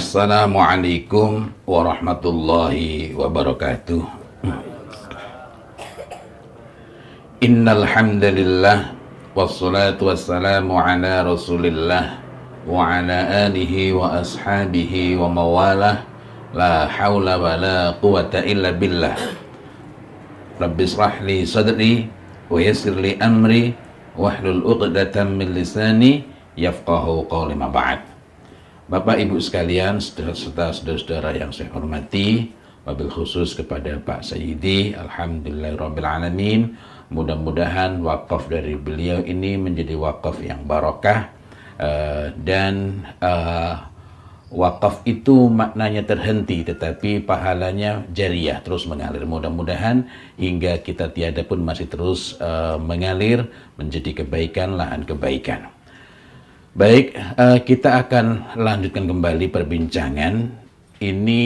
[0.00, 4.00] Assalamualaikum warahmatullahi wabarakatuh.
[7.44, 8.96] Innal hamdalillah
[9.36, 12.16] wassalatu wassalamu ala Rasulillah
[12.64, 16.00] wa ala alihi wa ashabihi wa mawalah
[16.56, 19.20] la haula wa la quwata illa billah.
[20.64, 21.12] Rabbi israh
[21.44, 22.08] sadri
[22.48, 23.76] wa yassir li amri
[24.16, 26.24] wahlul 'uqdatam min lisani
[26.56, 28.09] yafqahu qawli ma ba'd.
[28.90, 30.34] Bapak Ibu sekalian, serta
[30.74, 32.50] saudara-saudara yang saya hormati,
[32.82, 36.74] wabil khusus kepada Pak Sayyidi, Alhamdulillahirrabbilalamin,
[37.14, 41.30] mudah-mudahan wakaf dari beliau ini menjadi wakaf yang barokah,
[41.78, 43.78] uh, dan uh,
[44.50, 49.22] wakaf itu maknanya terhenti, tetapi pahalanya jariah, terus mengalir.
[49.22, 55.78] Mudah-mudahan hingga kita tiada pun masih terus uh, mengalir menjadi kebaikan, lahan kebaikan.
[56.70, 60.54] Baik, uh, kita akan lanjutkan kembali perbincangan.
[61.02, 61.42] Ini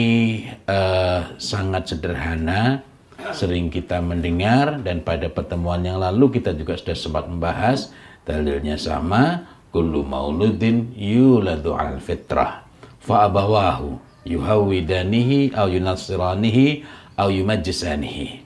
[0.69, 2.85] uh, sangat sederhana,
[3.33, 7.89] sering kita mendengar dan pada pertemuan yang lalu kita juga sudah sempat membahas
[8.21, 12.61] dalilnya sama, kullu mauludin yuladu al fitrah
[13.01, 13.97] fa abawahu
[14.29, 16.85] yuhawidanihi au yunassiranihi
[17.17, 18.45] au yumajjisanihi.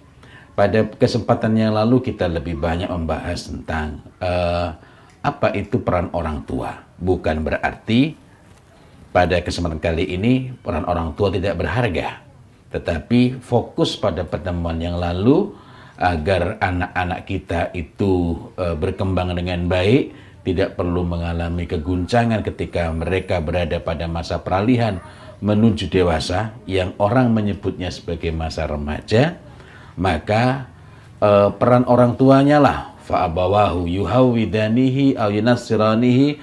[0.55, 4.79] Pada kesempatan yang lalu kita lebih banyak membahas tentang uh,
[5.19, 6.79] apa itu peran orang tua.
[6.99, 8.15] Bukan berarti
[9.09, 12.23] pada kesempatan kali ini peran orang tua tidak berharga.
[12.69, 15.51] Tetapi fokus pada pertemuan yang lalu
[15.99, 20.15] agar anak-anak kita itu e, berkembang dengan baik,
[20.47, 25.03] tidak perlu mengalami keguncangan ketika mereka berada pada masa peralihan
[25.43, 29.35] menuju dewasa yang orang menyebutnya sebagai masa remaja,
[29.99, 30.69] maka
[31.19, 36.37] e, peran orang tuanya lah fa'abawahu yuhawidanihi aw yunassiranihi.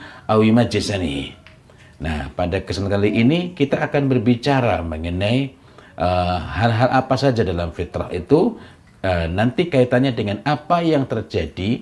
[1.97, 5.55] Nah, pada kesempatan kali ini kita akan berbicara mengenai
[5.97, 8.59] uh, hal-hal uh, apa saja dalam fitrah itu
[9.01, 11.81] uh, nanti kaitannya dengan apa yang terjadi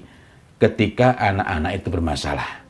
[0.61, 2.62] ketika anak-anak itu bermasalah.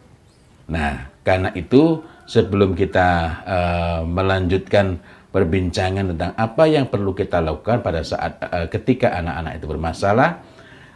[0.72, 3.08] Nah, karena itu sebelum kita
[3.44, 4.96] uh, melanjutkan
[5.28, 10.40] perbincangan tentang apa yang perlu kita lakukan pada saat uh, ketika anak-anak itu bermasalah,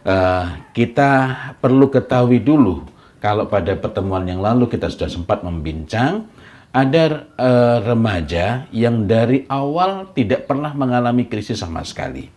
[0.05, 1.11] uh, kita
[1.59, 2.87] perlu ketahui dulu
[3.19, 6.27] kalau pada pertemuan yang lalu kita sudah sempat membincang
[6.69, 12.29] ada uh, remaja yang dari awal tidak pernah mengalami krisis sama sekali.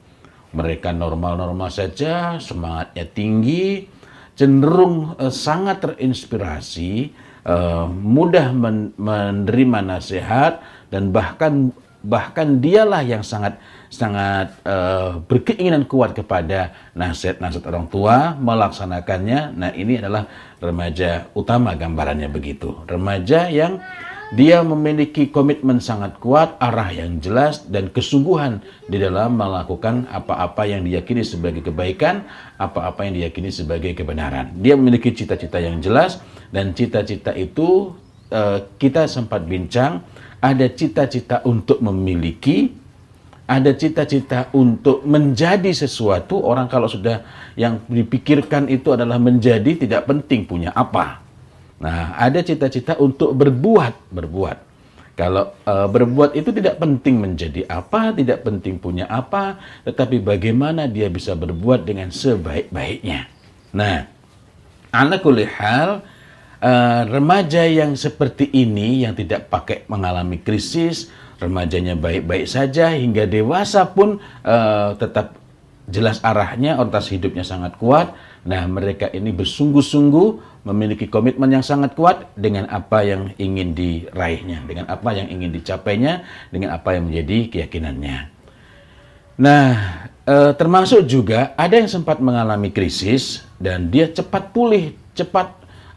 [0.53, 3.89] Mereka normal-normal saja, semangatnya tinggi,
[4.33, 7.13] cenderung uh, sangat terinspirasi,
[7.45, 13.59] uh, mudah men menerima nasihat dan bahkan bahkan dialah yang sangat
[13.93, 19.53] sangat uh, berkeinginan kuat kepada nasihat-nasihat orang tua melaksanakannya.
[19.53, 20.27] Nah, ini adalah
[20.59, 22.73] remaja utama gambarannya begitu.
[22.89, 23.79] Remaja yang
[24.33, 30.89] dia memiliki komitmen sangat kuat, arah yang jelas dan kesungguhan di dalam melakukan apa-apa yang
[30.89, 32.25] diyakini sebagai kebaikan,
[32.57, 34.57] apa-apa yang diyakini sebagai kebenaran.
[34.57, 37.93] Dia memiliki cita-cita yang jelas dan cita-cita itu
[38.33, 40.01] uh, kita sempat bincang
[40.43, 42.83] ada cita-cita untuk memiliki
[43.53, 47.21] ada cita-cita untuk menjadi sesuatu, orang kalau sudah
[47.59, 51.21] yang dipikirkan itu adalah menjadi tidak penting punya apa.
[51.83, 54.57] Nah, ada cita-cita untuk berbuat, berbuat.
[55.13, 61.13] Kalau e, berbuat itu tidak penting menjadi apa, tidak penting punya apa, tetapi bagaimana dia
[61.13, 63.29] bisa berbuat dengan sebaik-baiknya.
[63.77, 64.09] Nah,
[64.95, 65.27] anak
[65.59, 66.01] hal
[66.63, 66.73] e,
[67.11, 71.11] remaja yang seperti ini yang tidak pakai mengalami krisis,
[71.43, 75.35] remajanya baik-baik saja hingga dewasa pun uh, tetap
[75.91, 78.15] jelas arahnya, orientasi hidupnya sangat kuat.
[78.47, 84.87] Nah, mereka ini bersungguh-sungguh memiliki komitmen yang sangat kuat dengan apa yang ingin diraihnya, dengan
[84.87, 86.23] apa yang ingin dicapainya,
[86.55, 88.19] dengan apa yang menjadi keyakinannya.
[89.43, 89.71] Nah,
[90.23, 95.51] e, termasuk juga ada yang sempat mengalami krisis dan dia cepat pulih, cepat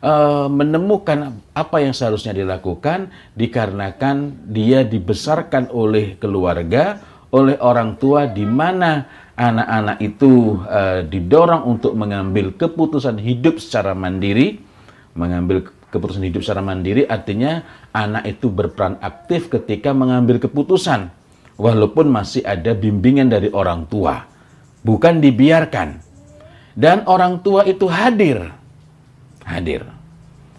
[0.05, 7.01] uh, menemukan apa yang seharusnya dilakukan dikarenakan dia dibesarkan oleh keluarga,
[7.33, 14.61] oleh orang tua di mana anak-anak itu uh, didorong untuk mengambil keputusan hidup secara mandiri,
[15.17, 17.63] mengambil keputusan hidup secara mandiri artinya
[17.95, 21.07] anak itu berperan aktif ketika mengambil keputusan
[21.55, 24.27] walaupun masih ada bimbingan dari orang tua.
[24.85, 26.03] Bukan dibiarkan.
[26.75, 28.51] Dan orang tua itu hadir.
[29.41, 29.94] Hadir.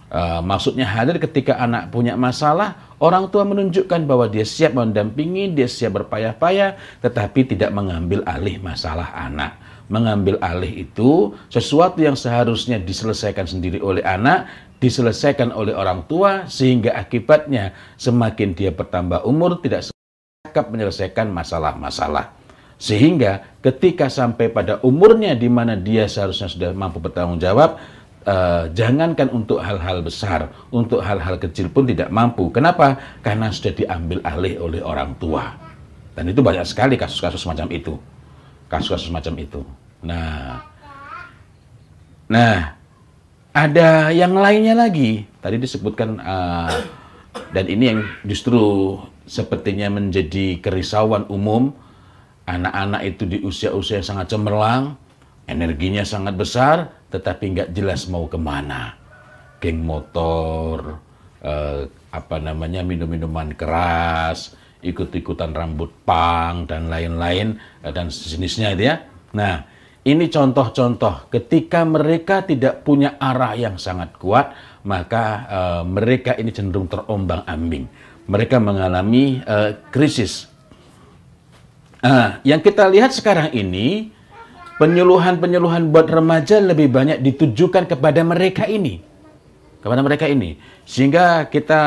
[0.07, 5.67] Uh, maksudnya hadir ketika anak punya masalah, orang tua menunjukkan bahwa dia siap mendampingi, dia
[5.67, 9.59] siap berpayah-payah, tetapi tidak mengambil alih masalah anak.
[9.91, 14.47] Mengambil alih itu sesuatu yang seharusnya diselesaikan sendiri oleh anak,
[14.79, 19.91] diselesaikan oleh orang tua sehingga akibatnya semakin dia bertambah umur tidak
[20.47, 22.35] cakap menyelesaikan masalah-masalah.
[22.77, 27.81] Sehingga ketika sampai pada umurnya di mana dia seharusnya sudah mampu bertanggung jawab,
[28.27, 32.51] uh, jangankan untuk hal-hal besar, untuk hal-hal kecil pun tidak mampu.
[32.51, 32.99] Kenapa?
[33.23, 35.55] Karena sudah diambil alih oleh orang tua.
[36.13, 37.95] Dan itu banyak sekali kasus-kasus semacam itu.
[38.67, 39.61] Kasus-kasus semacam itu.
[40.03, 40.61] Nah,
[42.27, 42.77] nah
[43.55, 45.25] ada yang lainnya lagi.
[45.41, 46.73] Tadi disebutkan uh,
[47.53, 48.61] dan ini yang justru
[49.29, 51.73] sepertinya menjadi kerisauan umum.
[52.47, 54.95] Anak-anak itu di usia-usia yang sangat cemerlang,
[55.47, 58.99] energinya sangat besar, tetapi nggak jelas mau ke mana.
[59.63, 61.01] Geng motor,
[61.41, 61.81] uh,
[62.13, 64.53] apa namanya minum-minuman keras,
[64.85, 67.57] ikut-ikutan rambut pang dan lain-lain
[67.87, 69.07] uh, dan sejenisnya itu ya.
[69.33, 69.65] Nah,
[70.07, 74.55] ini contoh-contoh ketika mereka tidak punya arah yang sangat kuat,
[74.87, 77.91] maka uh, mereka ini cenderung terombang-ambing.
[78.27, 80.47] Mereka mengalami uh, krisis.
[82.03, 84.15] Uh, yang kita lihat sekarang ini,
[84.77, 89.01] penyuluhan-penyuluhan buat remaja lebih banyak ditujukan kepada mereka ini.
[89.81, 90.59] Kepada mereka ini.
[90.83, 91.83] Sehingga kita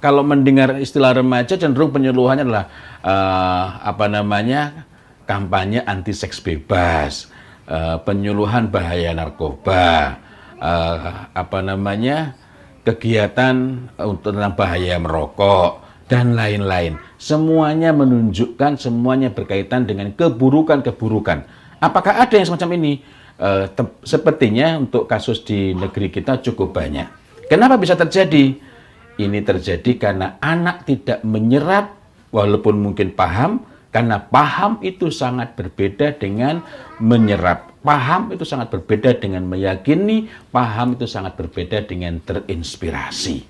[0.00, 2.66] kalau mendengar istilah remaja cenderung penyuluhannya adalah
[3.04, 4.88] uh, apa namanya
[5.28, 7.28] kampanye anti seks bebas
[7.68, 10.20] uh, penyuluhan bahaya narkoba,
[10.60, 12.36] uh, apa namanya
[12.84, 17.00] kegiatan untuk tentang bahaya merokok dan lain-lain.
[17.16, 21.63] Semuanya menunjukkan, semuanya berkaitan dengan keburukan-keburukan.
[21.84, 22.92] Apakah ada yang semacam ini?
[23.34, 23.66] Uh,
[24.06, 27.10] sepertinya untuk kasus di negeri kita cukup banyak.
[27.50, 28.56] Kenapa bisa terjadi?
[29.20, 31.92] Ini terjadi karena anak tidak menyerap,
[32.32, 36.64] walaupun mungkin paham, karena paham itu sangat berbeda dengan
[36.98, 37.74] menyerap.
[37.84, 43.44] Paham itu sangat berbeda dengan meyakini, paham itu sangat berbeda dengan terinspirasi.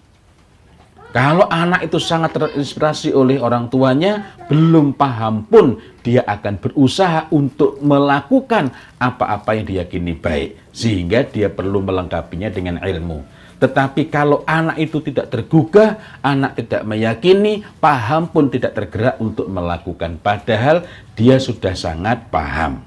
[1.14, 7.80] Kalau anak itu sangat terinspirasi oleh orang tuanya, belum paham pun dia akan berusaha untuk
[7.80, 8.68] melakukan
[9.00, 10.70] apa-apa yang diyakini baik.
[10.76, 13.24] Sehingga dia perlu melengkapinya dengan ilmu.
[13.56, 20.20] Tetapi kalau anak itu tidak tergugah, anak tidak meyakini, paham pun tidak tergerak untuk melakukan.
[20.20, 20.84] Padahal
[21.16, 22.84] dia sudah sangat paham.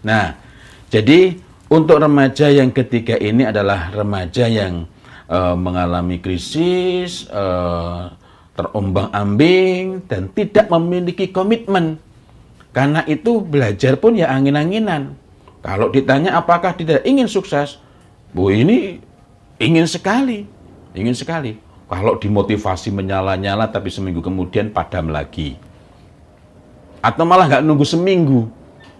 [0.00, 0.32] Nah,
[0.88, 1.36] jadi
[1.68, 4.88] untuk remaja yang ketiga ini adalah remaja yang
[5.28, 8.12] uh, mengalami krisis, uh,
[8.56, 12.00] terombang-ambing, dan tidak memiliki komitmen.
[12.72, 15.16] Karena itu belajar pun ya angin-anginan.
[15.60, 17.78] Kalau ditanya apakah tidak ingin sukses,
[18.32, 18.98] Bu ini
[19.62, 20.42] Ingin sekali,
[20.90, 21.54] ingin sekali.
[21.86, 25.54] Kalau dimotivasi menyala-nyala tapi seminggu kemudian padam lagi.
[26.98, 28.50] Atau malah nggak nunggu seminggu.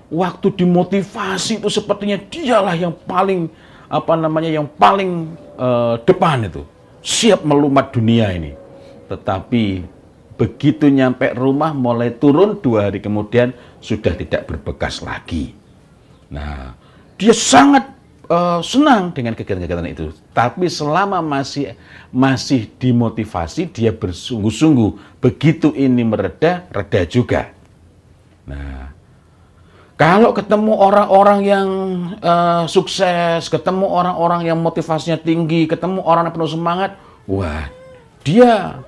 [0.07, 3.51] Waktu dimotivasi itu sepertinya dialah yang paling
[3.91, 6.63] apa namanya yang paling uh, depan itu.
[7.03, 8.55] Siap melumat dunia ini.
[9.11, 9.83] Tetapi
[10.43, 15.55] begitu nyampe rumah mulai turun dua hari kemudian sudah tidak berbekas lagi.
[16.35, 16.75] Nah,
[17.15, 17.95] dia sangat
[18.27, 20.11] uh, senang dengan kegiatan-kegiatan itu.
[20.35, 21.79] Tapi selama masih
[22.11, 25.23] masih dimotivasi, dia bersungguh-sungguh.
[25.23, 27.55] Begitu ini mereda, reda juga.
[28.43, 28.91] Nah,
[29.95, 31.69] kalau ketemu orang-orang yang
[32.19, 36.99] uh, sukses, ketemu orang-orang yang motivasinya tinggi, ketemu orang yang penuh semangat,
[37.31, 37.71] wah,
[38.27, 38.83] dia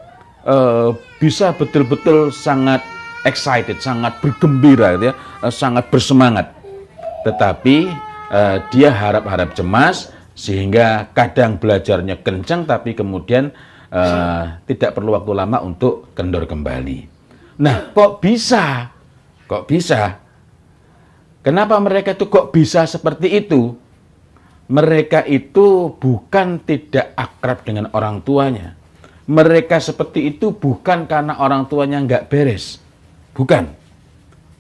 [0.44, 2.84] uh, bisa betul-betul sangat
[3.24, 6.52] excited, sangat bergembira, gitu ya, uh, sangat bersemangat.
[7.24, 7.76] Tetapi
[8.30, 13.54] uh, dia harap-harap cemas sehingga kadang belajarnya kencang tapi kemudian
[13.94, 17.06] uh, tidak perlu waktu lama untuk kendor kembali.
[17.62, 18.90] Nah, kok bisa?
[19.46, 20.18] Kok bisa?
[21.44, 23.76] Kenapa mereka itu kok bisa seperti itu?
[24.64, 28.74] Mereka itu bukan tidak akrab dengan orang tuanya.
[29.24, 32.76] Mereka seperti itu bukan karena orang tuanya nggak beres.
[33.32, 33.72] Bukan.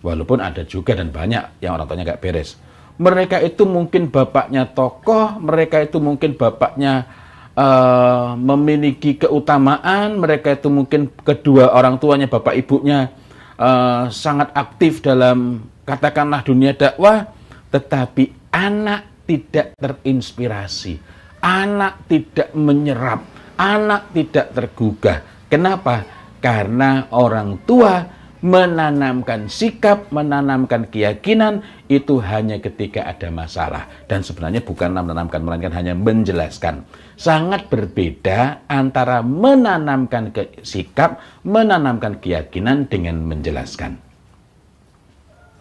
[0.00, 2.56] Walaupun ada juga dan banyak yang orang tuanya nggak beres
[2.94, 7.10] mereka itu mungkin bapaknya tokoh, mereka itu mungkin bapaknya
[7.58, 13.10] uh, memiliki keutamaan, mereka itu mungkin kedua orang tuanya, bapak ibunya
[13.58, 17.26] uh, sangat aktif dalam katakanlah dunia dakwah,
[17.74, 21.02] tetapi anak tidak terinspirasi,
[21.42, 25.18] anak tidak menyerap, anak tidak tergugah.
[25.48, 26.04] Kenapa?
[26.42, 28.04] Karena orang tua
[28.44, 35.96] menanamkan sikap, menanamkan keyakinan itu hanya ketika ada masalah dan sebenarnya bukan menanamkan melainkan hanya
[35.96, 36.84] menjelaskan.
[37.16, 43.96] Sangat berbeda antara menanamkan ke sikap, menanamkan keyakinan dengan menjelaskan.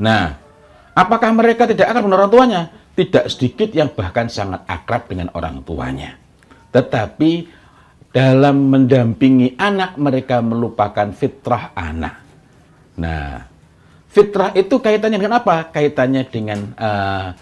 [0.03, 0.35] Nah,
[0.91, 2.61] apakah mereka tidak akan dengan orang tuanya?
[2.93, 6.19] Tidak sedikit yang bahkan sangat akrab dengan orang tuanya.
[6.75, 7.62] Tetapi
[8.13, 12.21] dalam mendampingi anak mereka melupakan fitrah anak.
[13.01, 13.49] Nah,
[14.07, 15.73] fitrah itu kaitannya dengan apa?
[15.73, 17.33] Kaitannya dengan uh,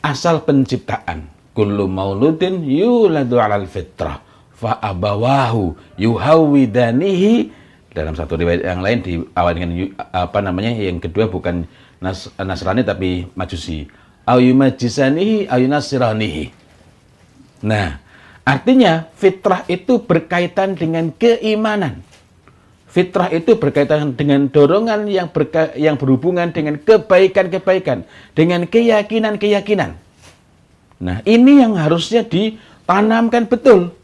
[0.00, 1.26] asal penciptaan.
[1.50, 4.22] Kullu mauludin yuladu alal fitrah
[4.54, 7.50] fa abawahu yuhawidanihi
[7.90, 9.72] dalam satu riwayat yang lain di awal dengan
[10.14, 11.66] apa namanya yang kedua bukan
[11.98, 13.88] Nas, Nasrani tapi Majusi
[14.28, 16.44] ayumajisanihi ayunasiranihi
[17.66, 17.98] nah
[18.44, 22.02] artinya fitrah itu berkaitan dengan keimanan.
[22.90, 28.02] Fitrah itu berkaitan dengan dorongan yang berka, yang berhubungan dengan kebaikan-kebaikan
[28.34, 29.94] dengan keyakinan-keyakinan.
[30.98, 33.94] Nah ini yang harusnya ditanamkan betul.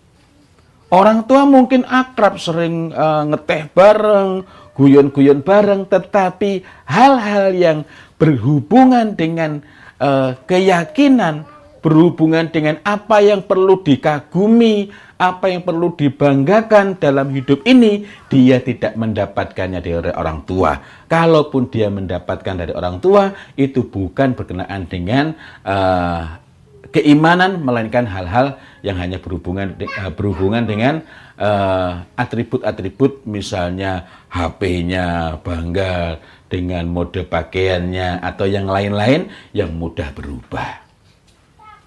[0.87, 4.47] Orang tua mungkin akrab, sering uh, ngeteh bareng,
[4.78, 7.78] guyon-guyon bareng, tetapi hal-hal yang
[8.23, 9.66] berhubungan dengan
[9.99, 11.43] uh, keyakinan,
[11.87, 14.90] berhubungan dengan apa yang perlu dikagumi,
[15.23, 20.83] apa yang perlu dibanggakan dalam hidup ini, dia tidak mendapatkannya dari orang tua.
[21.07, 26.43] Kalaupun dia mendapatkan dari orang tua, itu bukan berkenaan dengan uh,
[26.90, 31.02] keimanan melainkan hal-hal yang hanya berhubungan uh, berhubungan dengan
[31.37, 40.86] eh, atribut-atribut uh, misalnya HP-nya bangga dengan mode pakaiannya atau yang lain-lain yang mudah berubah.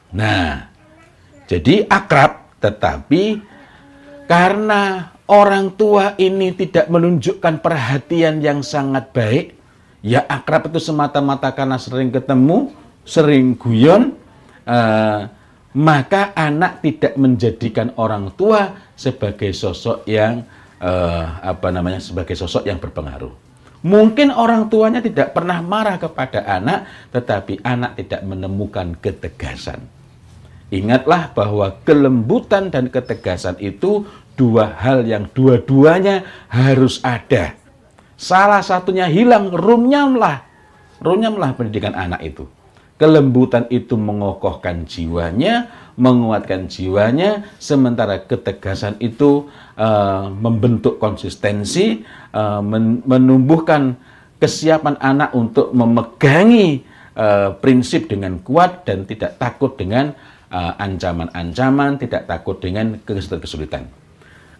[0.10, 0.70] Nah,
[1.46, 3.42] jadi akrab tetapi
[4.30, 9.46] karena orang tua ini tidak menunjukkan perhatian yang sangat baik,
[10.02, 12.74] ya akrab itu semata-mata karena sering ketemu,
[13.06, 14.18] sering guyon,
[14.66, 15.30] uh,
[15.78, 20.42] maka anak tidak menjadikan orang tua sebagai sosok yang
[20.82, 23.32] uh, apa namanya sebagai sosok yang berpengaruh.
[23.80, 29.99] Mungkin orang tuanya tidak pernah marah kepada anak, tetapi anak tidak menemukan ketegasan.
[30.70, 34.06] Ingatlah bahwa kelembutan dan ketegasan itu
[34.38, 37.58] dua hal yang dua-duanya harus ada.
[38.20, 40.46] Salah satunya hilang, rumnyamlah.
[41.02, 42.46] Rumnyamlah pendidikan anak itu.
[43.00, 49.48] Kelembutan itu mengokohkan jiwanya, menguatkan jiwanya, sementara ketegasan itu
[49.80, 52.04] uh, membentuk konsistensi,
[52.36, 53.96] uh, men menumbuhkan
[54.40, 56.84] kesiapan anak untuk memegangi
[57.16, 60.12] uh, prinsip dengan kuat dan tidak takut dengan
[60.52, 63.86] ancaman-ancaman, uh, tidak takut dengan kesulitan.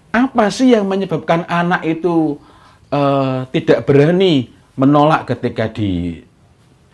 [0.10, 2.38] Apa sih yang menyebabkan anak itu
[2.94, 6.22] uh, tidak berani menolak ketika di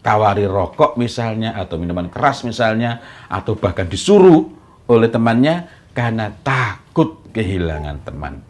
[0.06, 4.52] tawari rokok misalnya atau minuman keras misalnya atau bahkan disuruh
[4.86, 8.44] oleh temannya karena takut kehilangan teman.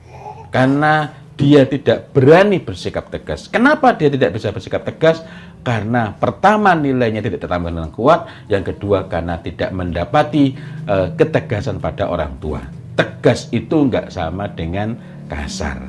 [0.51, 3.51] Karena dia tidak berani bersikap tegas.
[3.51, 5.19] Kenapa dia tidak bisa bersikap tegas?
[5.65, 10.53] Karena pertama nilainya tidak ditambah dengan kuat, yang kedua karena tidak mendapati
[10.85, 12.61] uh, ketegasan pada orang tua.
[12.93, 14.93] Tegas itu nggak sama dengan
[15.25, 15.81] kasar.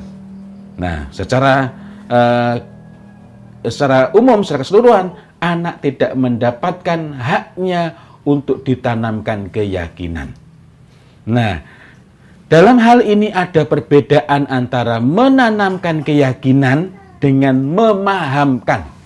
[0.81, 1.69] Nah, secara
[2.09, 2.57] uh,
[3.61, 5.13] secara umum, secara keseluruhan,
[5.45, 10.33] anak tidak mendapatkan haknya untuk ditanamkan keyakinan.
[11.29, 11.61] Nah,
[12.49, 18.96] dalam hal ini ada perbedaan antara menanamkan keyakinan dengan memahamkan.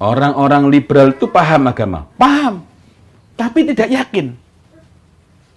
[0.00, 2.64] Orang-orang liberal itu paham agama, paham,
[3.36, 4.32] tapi tidak yakin.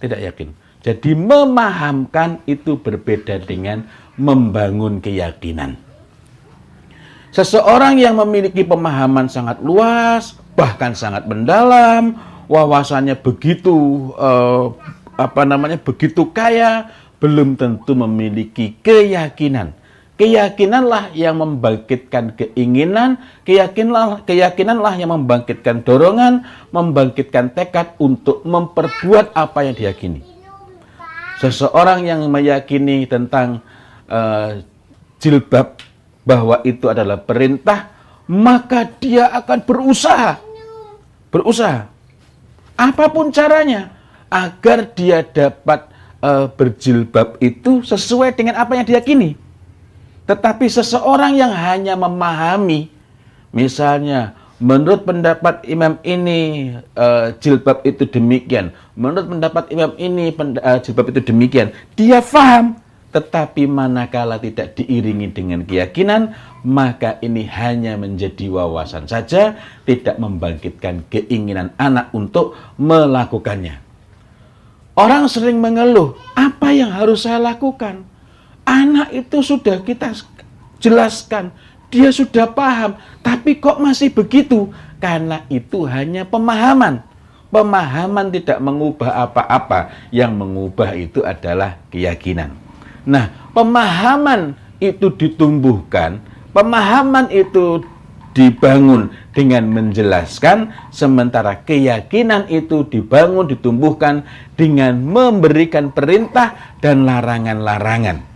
[0.04, 0.48] Tidak yakin.
[0.84, 3.88] Jadi memahamkan itu berbeda dengan
[4.20, 5.80] membangun keyakinan.
[7.32, 12.12] Seseorang yang memiliki pemahaman sangat luas, bahkan sangat mendalam,
[12.46, 13.72] wawasannya begitu
[14.20, 14.76] uh,
[15.16, 19.72] apa namanya begitu kaya, belum tentu memiliki keyakinan.
[20.14, 29.74] Keyakinanlah yang membangkitkan keinginan, keyakinanlah, keyakinanlah yang membangkitkan dorongan, membangkitkan tekad untuk memperbuat apa yang
[29.74, 30.22] diyakini.
[31.42, 33.58] Seseorang yang meyakini tentang
[34.06, 34.62] uh,
[35.18, 35.82] jilbab
[36.22, 37.90] bahwa itu adalah perintah,
[38.30, 40.38] maka dia akan berusaha.
[41.34, 41.90] Berusaha.
[42.78, 43.90] Apa pun caranya
[44.30, 45.90] agar dia dapat
[46.22, 49.43] uh, berjilbab itu sesuai dengan apa yang diyakini.
[50.24, 52.88] Tetapi seseorang yang hanya memahami
[53.52, 61.12] misalnya menurut pendapat imam ini uh, jilbab itu demikian, menurut pendapat imam ini uh, jilbab
[61.12, 62.80] itu demikian, dia faham
[63.14, 66.34] tetapi manakala tidak diiringi dengan keyakinan,
[66.66, 69.54] maka ini hanya menjadi wawasan saja,
[69.86, 73.78] tidak membangkitkan keinginan anak untuk melakukannya.
[74.98, 78.02] Orang sering mengeluh, apa yang harus saya lakukan?
[78.64, 80.16] Anak itu sudah kita
[80.80, 81.52] jelaskan,
[81.92, 84.72] dia sudah paham, tapi kok masih begitu?
[84.98, 87.04] Karena itu hanya pemahaman.
[87.54, 92.50] pemahaman tidak mengubah apa-apa, yang mengubah itu adalah keyakinan.
[93.06, 96.18] Nah, pemahaman itu ditumbuhkan,
[96.50, 97.86] pemahaman itu
[98.34, 104.26] dibangun dengan menjelaskan, sementara keyakinan itu dibangun, ditumbuhkan
[104.58, 108.33] dengan memberikan perintah dan larangan-larangan.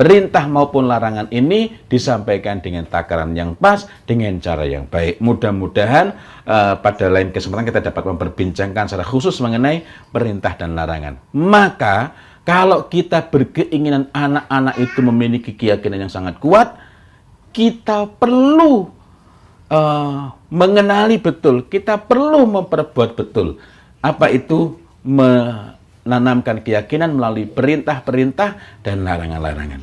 [0.00, 5.20] Perintah maupun larangan ini disampaikan dengan takaran yang pas, dengan cara yang baik.
[5.20, 6.16] Mudah-mudahan
[6.48, 11.20] uh, pada lain kesempatan kita dapat memperbincangkan secara khusus mengenai perintah dan larangan.
[11.36, 12.16] Maka
[12.48, 16.80] kalau kita berkeinginan anak-anak itu memiliki keyakinan yang sangat kuat,
[17.52, 18.88] kita perlu
[19.68, 23.60] uh, mengenali betul, kita perlu memperbuat betul.
[24.00, 24.80] Apa itu
[26.04, 29.82] menanamkan keyakinan melalui perintah-perintah dan larangan-larangan.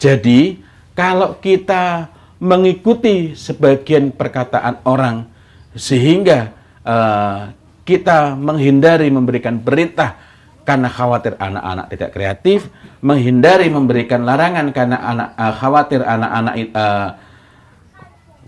[0.00, 0.56] Jadi,
[0.96, 2.08] kalau kita
[2.40, 5.28] mengikuti sebagian perkataan orang
[5.76, 7.52] sehingga uh,
[7.84, 10.16] kita menghindari memberikan perintah
[10.64, 12.58] karena khawatir anak-anak tidak kreatif,
[13.04, 17.08] menghindari memberikan larangan karena anak uh, khawatir anak-anak uh,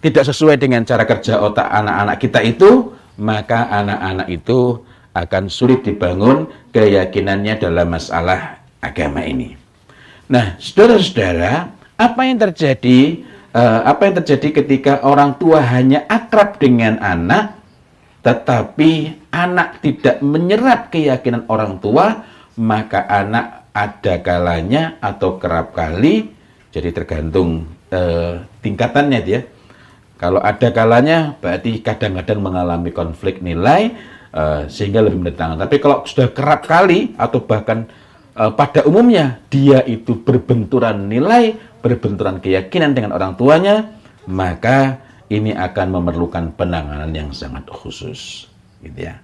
[0.02, 6.49] tidak sesuai dengan cara kerja otak anak-anak kita itu, maka anak-anak itu akan sulit dibangun
[6.73, 9.55] keyakinannya dalam masalah agama ini.
[10.26, 11.69] Nah, saudara-saudara,
[12.00, 13.29] apa yang terjadi?
[13.52, 17.61] Uh, apa yang terjadi ketika orang tua hanya akrab dengan anak,
[18.25, 22.25] tetapi anak tidak menyerap keyakinan orang tua,
[22.57, 26.33] maka anak ada kalanya atau kerap kali,
[26.73, 29.45] jadi tergantung uh, tingkatannya dia.
[30.17, 33.93] Kalau ada kalanya, berarti kadang-kadang mengalami konflik nilai,
[34.32, 35.60] uh, sehingga lebih menentang.
[35.60, 37.86] Tapi kalau sudah kerap kali atau bahkan
[38.34, 43.95] uh, pada umumnya dia itu berbenturan nilai, berbenturan keyakinan dengan orang tuanya,
[44.26, 45.00] maka
[45.32, 48.49] ini akan memerlukan penanganan yang sangat khusus,
[48.84, 49.16] gitu ya.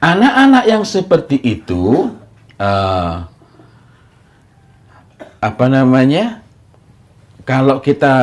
[0.00, 2.12] Anak-anak yang seperti itu,
[2.60, 3.24] uh,
[5.40, 6.44] apa namanya?
[7.44, 8.16] Kalau kita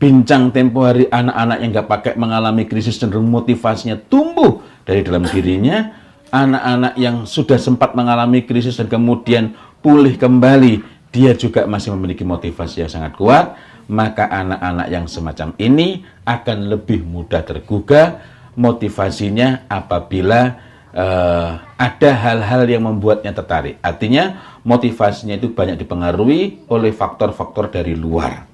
[0.00, 5.92] bincang tempo hari anak-anak yang nggak pakai mengalami krisis cenderung motivasinya tumbuh dari dalam dirinya,
[6.32, 9.52] anak-anak yang sudah sempat mengalami krisis dan kemudian
[9.84, 10.80] pulih kembali,
[11.12, 13.60] dia juga masih memiliki motivasi yang sangat kuat,
[13.92, 18.24] maka anak-anak yang semacam ini akan lebih mudah tergugah
[18.56, 20.56] motivasinya apabila
[20.96, 23.76] uh, ada hal-hal yang membuatnya tertarik.
[23.84, 28.49] Artinya motivasinya itu banyak dipengaruhi oleh faktor-faktor dari luar.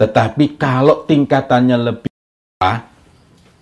[0.00, 2.08] Tetapi kalau tingkatannya lebih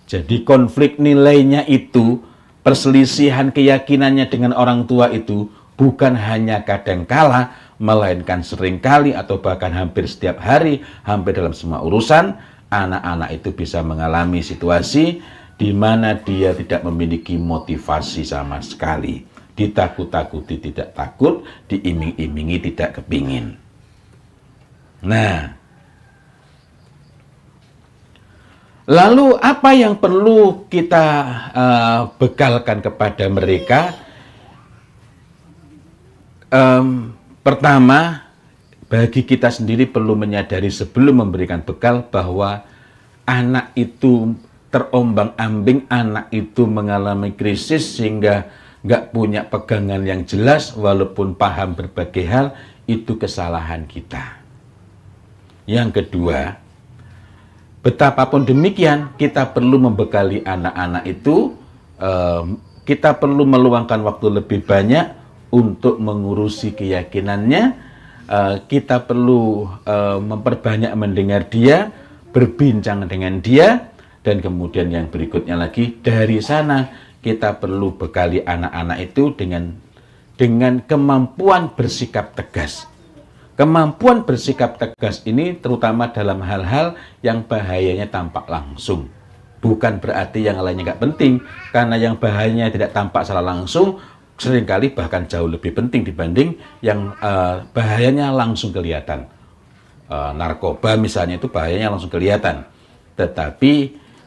[0.07, 2.23] jadi konflik nilainya itu
[2.63, 9.75] perselisihan keyakinannya dengan orang tua itu bukan hanya kadang kala, melainkan sering kali atau bahkan
[9.75, 12.39] hampir setiap hari, hampir dalam semua urusan,
[12.71, 15.19] anak-anak itu bisa mengalami situasi
[15.59, 19.27] di mana dia tidak memiliki motivasi sama sekali.
[19.59, 23.59] Ditakut-takuti tidak takut, diiming-imingi tidak kepingin.
[25.03, 25.58] Nah,
[28.89, 31.05] Lalu apa yang perlu kita
[31.53, 33.93] uh, bekalkan kepada mereka?
[36.49, 37.13] Um,
[37.45, 38.25] pertama,
[38.89, 42.65] bagi kita sendiri perlu menyadari sebelum memberikan bekal bahwa
[43.29, 44.33] anak itu
[44.73, 48.49] terombang-ambing, anak itu mengalami krisis sehingga
[48.81, 52.57] nggak punya pegangan yang jelas walaupun paham berbagai hal,
[52.89, 54.41] itu kesalahan kita.
[55.69, 56.68] Yang kedua,
[57.79, 61.55] Betapapun demikian, kita perlu membekali anak-anak itu,
[62.83, 65.15] kita perlu meluangkan waktu lebih banyak
[65.55, 67.63] untuk mengurusi keyakinannya,
[68.67, 69.63] kita perlu
[70.19, 71.87] memperbanyak mendengar dia,
[72.35, 73.95] berbincang dengan dia,
[74.27, 76.91] dan kemudian yang berikutnya lagi, dari sana
[77.23, 79.71] kita perlu bekali anak-anak itu dengan
[80.35, 82.88] dengan kemampuan bersikap tegas
[83.59, 89.11] Kemampuan bersikap tegas ini terutama dalam hal-hal yang bahayanya tampak langsung.
[89.59, 91.43] Bukan berarti yang lainnya nggak penting,
[91.75, 93.99] karena yang bahayanya tidak tampak secara langsung,
[94.39, 99.27] sering kali bahkan jauh lebih penting dibanding yang uh, bahayanya langsung kelihatan.
[100.07, 102.63] Uh, narkoba misalnya itu bahayanya langsung kelihatan.
[103.19, 103.73] Tetapi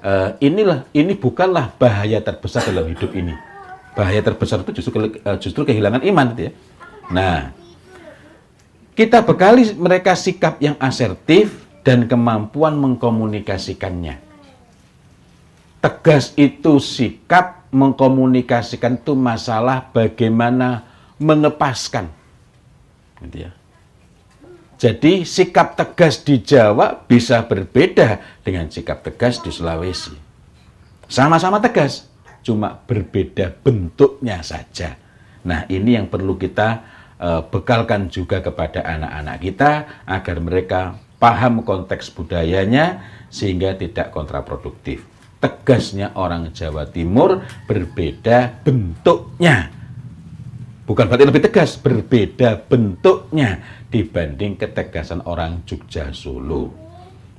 [0.05, 3.33] uh, inilah ini bukanlah bahaya terbesar dalam hidup ini.
[3.97, 6.53] Bahaya terbesar itu justru uh, justru kehilangan iman gitu ya.
[7.09, 7.62] Nah,
[8.93, 14.21] kita bekali mereka sikap yang asertif dan kemampuan mengkomunikasikannya.
[15.83, 20.87] Tegas itu sikap mengkomunikasikan itu masalah bagaimana
[21.19, 22.07] mengepaskan.
[23.27, 23.51] Gitu ya.
[24.83, 30.15] Jadi sikap tegas di Jawa bisa berbeda dengan sikap tegas di Sulawesi.
[31.07, 32.11] Sama-sama tegas,
[32.43, 34.99] cuma berbeda bentuknya saja.
[35.47, 36.83] Nah, ini yang perlu kita
[37.23, 39.71] bekalkan juga kepada anak-anak kita
[40.11, 40.81] agar mereka
[41.23, 45.07] paham konteks budayanya sehingga tidak kontraproduktif.
[45.39, 49.71] Tegasnya orang Jawa Timur berbeda bentuknya.
[50.83, 56.75] Bukan berarti lebih tegas, berbeda bentuknya dibanding ketegasan orang Jogja Solo.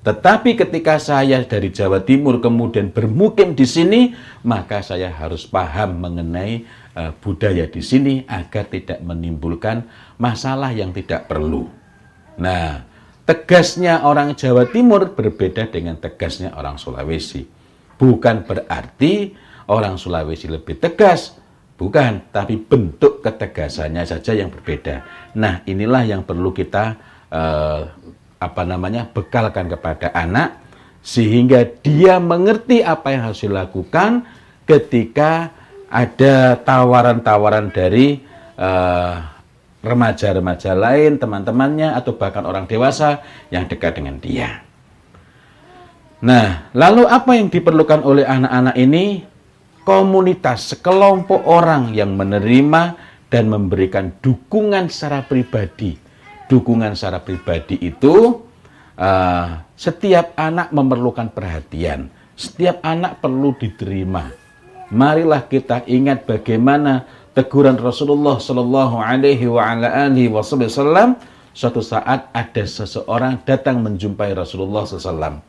[0.03, 4.11] Tetapi ketika saya dari Jawa Timur kemudian bermukim di sini,
[4.43, 9.89] maka saya harus paham mengenai budaya di sini agar tidak menimbulkan
[10.21, 11.65] masalah yang tidak perlu.
[12.38, 12.86] Nah,
[13.25, 17.45] tegasnya orang Jawa Timur berbeda dengan tegasnya orang Sulawesi.
[17.97, 19.34] Bukan berarti
[19.69, 21.38] orang Sulawesi lebih tegas,
[21.77, 25.01] bukan, tapi bentuk ketegasannya saja yang berbeda.
[25.38, 26.97] Nah, inilah yang perlu kita
[27.34, 27.82] uh,
[28.43, 30.60] apa namanya bekalkan kepada anak
[30.99, 34.27] sehingga dia mengerti apa yang harus dilakukan
[34.67, 35.51] ketika
[35.93, 38.17] ada tawaran-tawaran dari
[38.58, 39.21] uh,
[39.86, 43.21] remaja-remaja lain, teman-temannya, atau bahkan orang dewasa
[43.53, 44.65] yang dekat dengan dia.
[46.23, 49.21] Nah, lalu apa yang diperlukan oleh anak-anak ini?
[49.84, 52.95] Komunitas, sekelompok orang yang menerima
[53.27, 55.99] dan memberikan dukungan secara pribadi.
[56.47, 58.39] Dukungan secara pribadi itu
[58.95, 62.08] uh, setiap anak memerlukan perhatian,
[62.39, 64.42] setiap anak perlu diterima.
[64.93, 69.49] Marilah kita ingat bagaimana teguran Rasulullah Shallallahu Alaihi
[70.29, 71.17] Wasallam
[71.49, 75.41] suatu saat ada seseorang datang menjumpai Rasulullah SAW.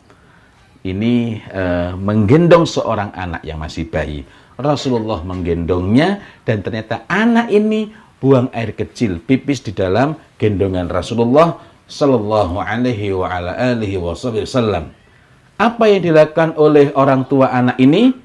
[0.84, 1.14] Ini
[1.48, 4.24] uh, menggendong seorang anak yang masih bayi.
[4.56, 7.92] Rasulullah menggendongnya dan ternyata anak ini
[8.24, 14.88] buang air kecil pipis di dalam gendongan Rasulullah Shallallahu Alaihi Wasallam.
[15.60, 18.23] Apa yang dilakukan oleh orang tua anak ini?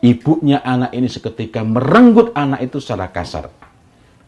[0.00, 3.52] Ibunya anak ini seketika merenggut anak itu secara kasar.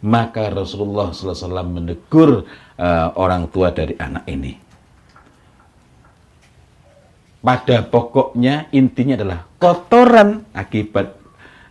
[0.02, 2.42] Maka Rasulullah SAW menegur
[2.76, 4.52] uh, orang tua dari anak ini.
[7.42, 11.18] Pada pokoknya intinya adalah kotoran akibat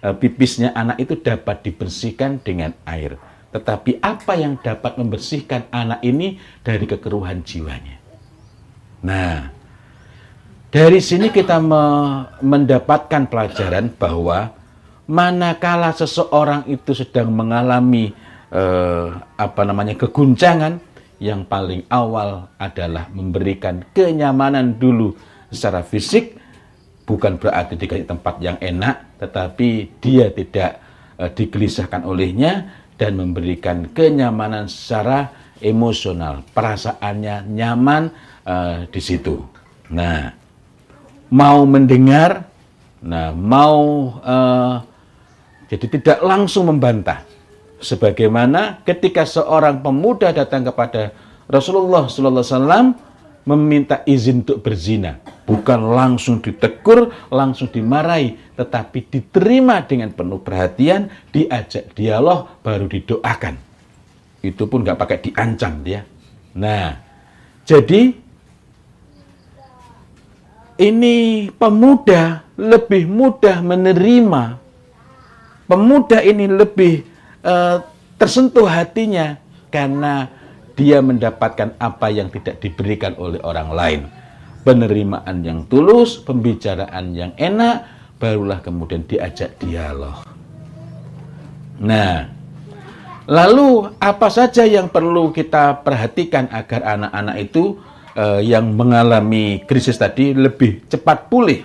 [0.03, 3.19] uh, pipisnya anak itu dapat dibersihkan dengan air.
[3.51, 7.99] Tetapi apa yang dapat membersihkan anak ini dari kekeruhan jiwanya?
[9.03, 9.51] Nah,
[10.71, 11.83] dari sini kita me
[12.39, 14.55] mendapatkan pelajaran bahwa
[15.11, 18.15] manakala seseorang itu sedang mengalami
[18.47, 20.79] eh, apa namanya keguncangan,
[21.21, 25.13] yang paling awal adalah memberikan kenyamanan dulu
[25.53, 26.39] secara fisik,
[27.05, 30.79] bukan berarti dikasih tempat yang enak, tetapi dia tidak
[31.19, 35.29] eh, digelisahkan olehnya dan memberikan kenyamanan secara
[35.59, 38.03] emosional, perasaannya nyaman
[38.47, 39.35] eh, di situ.
[39.91, 40.40] Nah,
[41.31, 42.45] mau mendengar,
[42.99, 43.79] nah mau
[44.19, 44.83] uh,
[45.71, 47.23] jadi tidak langsung membantah.
[47.81, 51.15] Sebagaimana ketika seorang pemuda datang kepada
[51.49, 52.93] Rasulullah Wasallam
[53.41, 55.17] meminta izin untuk berzina,
[55.49, 63.57] bukan langsung ditegur, langsung dimarahi, tetapi diterima dengan penuh perhatian, diajak dialog, baru didoakan.
[64.45, 66.05] Itu pun nggak pakai diancam dia.
[66.53, 66.93] Nah,
[67.65, 68.13] jadi
[70.81, 74.57] ini pemuda lebih mudah menerima.
[75.69, 77.05] Pemuda ini lebih
[77.45, 77.85] uh,
[78.17, 79.37] tersentuh hatinya
[79.69, 80.27] karena
[80.73, 84.01] dia mendapatkan apa yang tidak diberikan oleh orang lain.
[84.65, 87.85] Penerimaan yang tulus, pembicaraan yang enak,
[88.21, 90.21] barulah kemudian diajak dialog.
[91.81, 92.29] Nah,
[93.25, 97.81] lalu apa saja yang perlu kita perhatikan agar anak-anak itu
[98.15, 101.63] uh, yang mengalami krisis tadi lebih cepat pulih.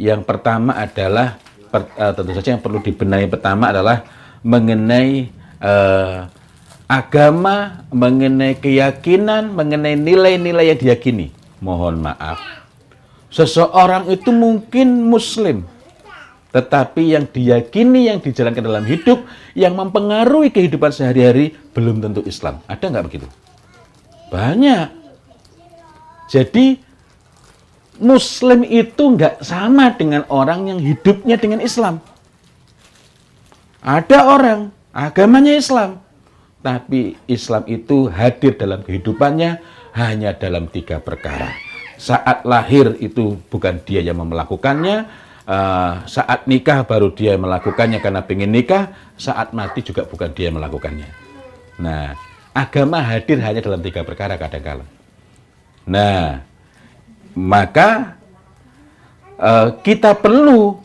[0.00, 1.36] Yang pertama adalah
[1.68, 4.04] per, uh, tentu saja yang perlu dibenahi pertama adalah
[4.40, 5.28] mengenai
[5.60, 6.26] uh,
[6.90, 11.30] agama, mengenai keyakinan, mengenai nilai-nilai yang diyakini.
[11.60, 12.40] Mohon maaf.
[13.30, 15.62] Seseorang itu mungkin muslim,
[16.50, 19.22] tetapi yang diyakini, yang dijalankan dalam hidup,
[19.54, 22.58] yang mempengaruhi kehidupan sehari-hari belum tentu Islam.
[22.66, 23.26] Ada nggak begitu?
[24.34, 24.99] Banyak.
[26.30, 26.78] Jadi
[28.00, 32.00] Muslim itu nggak sama dengan orang yang hidupnya dengan Islam.
[33.82, 36.00] Ada orang agamanya Islam,
[36.62, 39.60] tapi Islam itu hadir dalam kehidupannya
[39.96, 41.50] hanya dalam tiga perkara.
[42.00, 45.04] Saat lahir itu bukan dia yang melakukannya,
[45.44, 50.56] uh, saat nikah baru dia melakukannya karena pengen nikah, saat mati juga bukan dia yang
[50.56, 51.08] melakukannya.
[51.80, 52.16] Nah,
[52.56, 54.99] agama hadir hanya dalam tiga perkara kadang-kala.
[55.88, 56.44] Nah,
[57.36, 58.20] maka
[59.40, 60.76] uh, kita perlu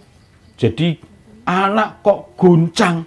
[0.55, 0.99] jadi
[1.43, 3.03] anak kok guncang.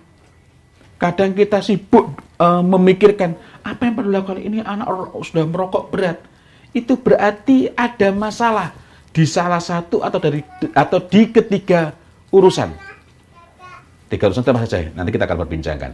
[0.99, 2.11] Kadang kita sibuk
[2.43, 4.87] uh, memikirkan apa yang perlu dilakukan ini anak
[5.23, 6.19] sudah merokok berat.
[6.75, 8.75] Itu berarti ada masalah
[9.15, 10.43] di salah satu atau dari
[10.75, 11.95] atau di ketiga
[12.35, 12.75] urusan.
[14.09, 14.91] Tiga urusan apa saja?
[14.93, 15.93] Nanti kita akan perbincangkan.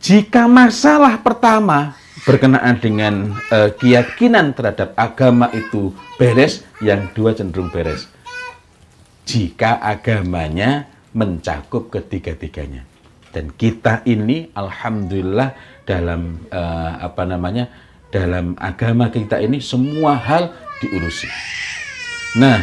[0.00, 1.92] Jika masalah pertama
[2.24, 8.08] berkenaan dengan uh, keyakinan terhadap agama itu beres, yang dua cenderung beres.
[9.24, 12.86] Jika agamanya mencakup ketiga-tiganya.
[13.30, 15.54] Dan kita ini alhamdulillah
[15.86, 17.70] dalam uh, apa namanya?
[18.10, 20.50] dalam agama kita ini semua hal
[20.82, 21.30] diurusi.
[22.34, 22.58] Nah,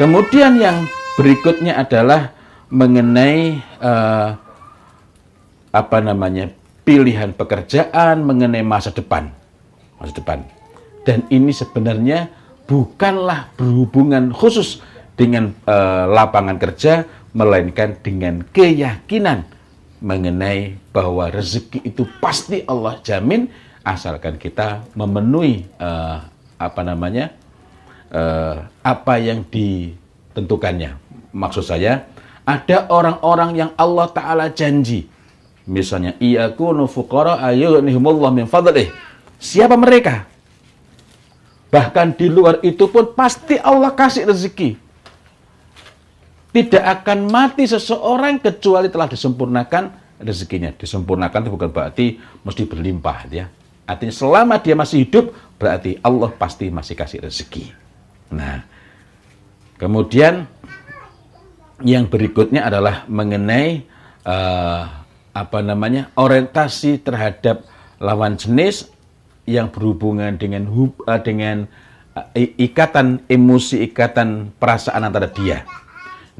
[0.00, 0.88] kemudian yang
[1.20, 2.32] berikutnya adalah
[2.72, 4.40] mengenai uh,
[5.70, 6.48] apa namanya
[6.86, 9.34] pilihan pekerjaan, mengenai masa depan,
[9.98, 10.46] masa depan.
[11.02, 12.30] Dan ini sebenarnya
[12.70, 14.78] bukanlah berhubungan khusus
[15.18, 17.02] dengan uh, lapangan kerja,
[17.34, 19.44] melainkan dengan keyakinan
[20.00, 23.50] mengenai bahwa rezeki itu pasti Allah jamin
[23.82, 26.22] asalkan kita memenuhi uh,
[26.56, 27.34] apa namanya
[28.14, 30.96] uh, apa yang ditentukannya.
[31.34, 32.06] Maksud saya
[32.46, 35.10] ada orang-orang yang Allah Taala janji
[35.66, 38.90] Misalnya, iyakunu fuqara ayyunihumullah min fadlih.
[39.42, 40.24] Siapa mereka?
[41.68, 44.78] Bahkan di luar itu pun pasti Allah kasih rezeki.
[46.54, 49.84] Tidak akan mati seseorang kecuali telah disempurnakan
[50.22, 50.72] rezekinya.
[50.72, 53.50] Disempurnakan itu bukan berarti mesti berlimpah ya.
[53.84, 57.70] Artinya selama dia masih hidup berarti Allah pasti masih kasih rezeki.
[58.32, 58.64] Nah,
[59.76, 60.48] kemudian
[61.84, 63.84] yang berikutnya adalah mengenai
[64.24, 65.05] uh,
[65.36, 67.68] apa namanya orientasi terhadap
[68.00, 68.88] lawan jenis
[69.44, 71.68] yang berhubungan dengan hub, uh, dengan
[72.16, 75.68] uh, ikatan emosi, ikatan perasaan antara dia.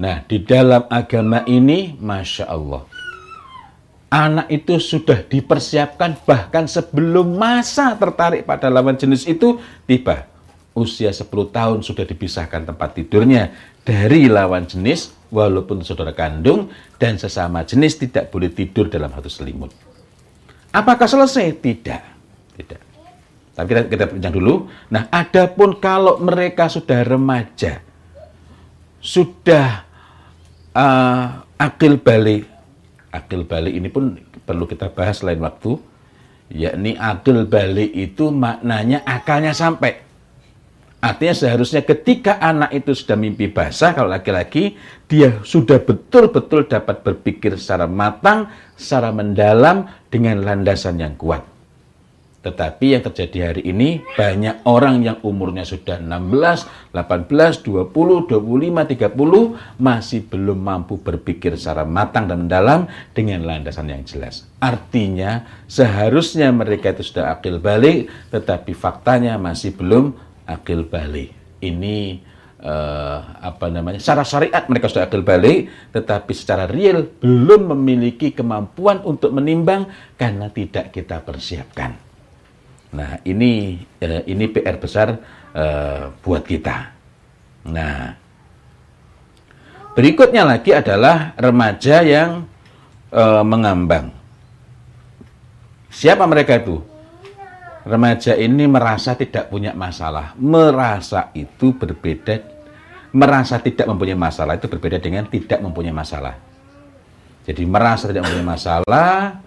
[0.00, 2.84] Nah, di dalam agama ini, masya Allah,
[4.08, 10.28] anak itu sudah dipersiapkan bahkan sebelum masa tertarik pada lawan jenis itu tiba.
[10.76, 13.48] Usia 10 tahun sudah dipisahkan tempat tidurnya
[13.86, 19.70] dari lawan jenis walaupun saudara kandung dan sesama jenis tidak boleh tidur dalam satu selimut.
[20.74, 21.54] Apakah selesai?
[21.62, 22.02] Tidak.
[22.58, 22.80] Tidak.
[23.56, 24.54] Tapi kita kita bincang dulu.
[24.92, 27.80] Nah, adapun kalau mereka sudah remaja,
[29.00, 29.86] sudah
[30.76, 32.44] uh, akil balik,
[33.08, 35.80] akil balik ini pun perlu kita bahas lain waktu,
[36.52, 40.05] yakni akil balik itu maknanya akalnya sampai.
[41.06, 44.74] Artinya seharusnya ketika anak itu sudah mimpi basah, kalau laki-laki,
[45.06, 51.46] dia sudah betul-betul dapat berpikir secara matang, secara mendalam, dengan landasan yang kuat.
[52.42, 59.82] Tetapi yang terjadi hari ini, banyak orang yang umurnya sudah 16, 18, 20, 25, 30,
[59.82, 64.46] masih belum mampu berpikir secara matang dan mendalam dengan landasan yang jelas.
[64.58, 71.34] Artinya, seharusnya mereka itu sudah akil balik, tetapi faktanya masih belum akil balik.
[71.60, 72.22] Ini
[72.62, 73.98] uh, apa namanya?
[74.00, 80.48] Secara syariat mereka sudah akil balik, tetapi secara real belum memiliki kemampuan untuk menimbang karena
[80.48, 81.98] tidak kita persiapkan.
[82.94, 85.18] Nah, ini uh, ini PR besar
[85.52, 86.94] uh, buat kita.
[87.66, 88.14] Nah,
[89.98, 92.46] berikutnya lagi adalah remaja yang
[93.10, 94.14] uh, mengambang.
[95.90, 96.95] Siapa mereka itu?
[97.86, 100.34] Remaja ini merasa tidak punya masalah.
[100.34, 102.42] Merasa itu berbeda,
[103.14, 106.34] merasa tidak mempunyai masalah itu berbeda dengan tidak mempunyai masalah.
[107.46, 109.38] Jadi merasa tidak mempunyai masalah,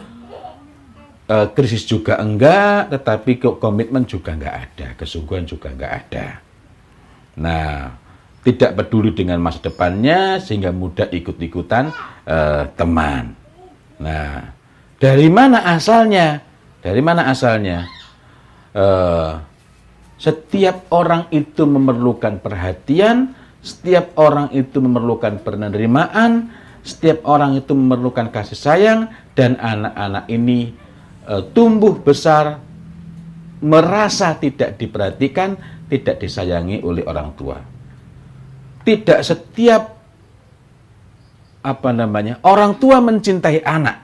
[1.27, 6.27] e, krisis juga enggak, tetapi komitmen juga enggak ada, kesungguhan juga enggak ada.
[7.35, 7.91] Nah,
[8.39, 11.91] tidak peduli dengan masa depannya sehingga mudah ikut-ikutan
[12.23, 12.37] e,
[12.79, 13.35] teman.
[13.99, 14.55] Nah,
[14.95, 16.39] dari mana asalnya?
[16.79, 17.98] Dari mana asalnya?
[18.75, 19.39] Uh,
[20.19, 23.31] setiap orang itu memerlukan perhatian,
[23.63, 26.51] setiap orang itu memerlukan penerimaan,
[26.83, 28.99] setiap orang itu memerlukan kasih sayang,
[29.31, 30.75] dan anak-anak ini
[31.23, 32.59] uh, tumbuh besar
[33.63, 35.55] merasa tidak diperhatikan,
[35.87, 37.57] tidak disayangi oleh orang tua.
[38.83, 39.83] Tidak setiap
[41.59, 43.97] apa namanya orang tua mencintai anak,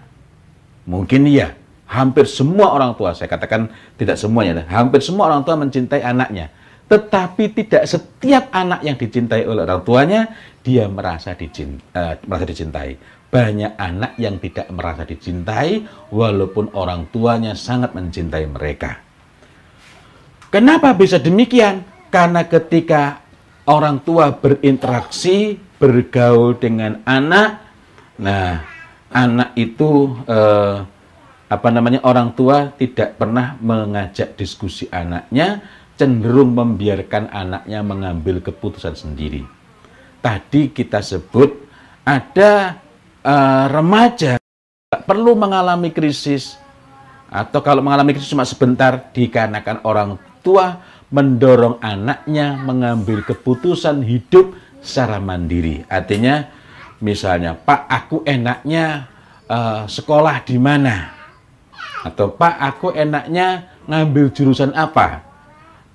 [0.87, 6.01] mungkin iya, Hampir semua orang tua, saya katakan tidak semuanya, hampir semua orang tua mencintai
[6.01, 6.49] anaknya.
[6.85, 10.21] Tetapi tidak setiap anak yang dicintai oleh orang tuanya,
[10.61, 12.97] dia merasa, dicint, uh, merasa dicintai.
[13.29, 19.01] Banyak anak yang tidak merasa dicintai, walaupun orang tuanya sangat mencintai mereka.
[20.53, 21.85] Kenapa bisa demikian?
[22.13, 23.25] Karena ketika
[23.65, 27.59] orang tua berinteraksi, bergaul dengan anak.
[28.21, 28.63] Nah,
[29.11, 30.77] anak itu eh,
[31.45, 35.61] apa namanya orang tua tidak pernah mengajak diskusi anaknya,
[35.93, 39.45] cenderung membiarkan anaknya mengambil keputusan sendiri.
[40.25, 41.53] Tadi kita sebut
[42.01, 42.81] ada
[43.21, 44.41] uh, remaja
[45.05, 46.57] perlu mengalami krisis
[47.29, 50.81] atau kalau mengalami krisis cuma sebentar dikarenakan orang tua
[51.13, 55.85] mendorong anaknya mengambil keputusan hidup secara mandiri.
[55.85, 56.49] Artinya
[57.01, 59.09] misalnya, Pak aku enaknya
[59.49, 61.15] uh, sekolah di mana?
[62.05, 65.25] Atau Pak aku enaknya ngambil jurusan apa?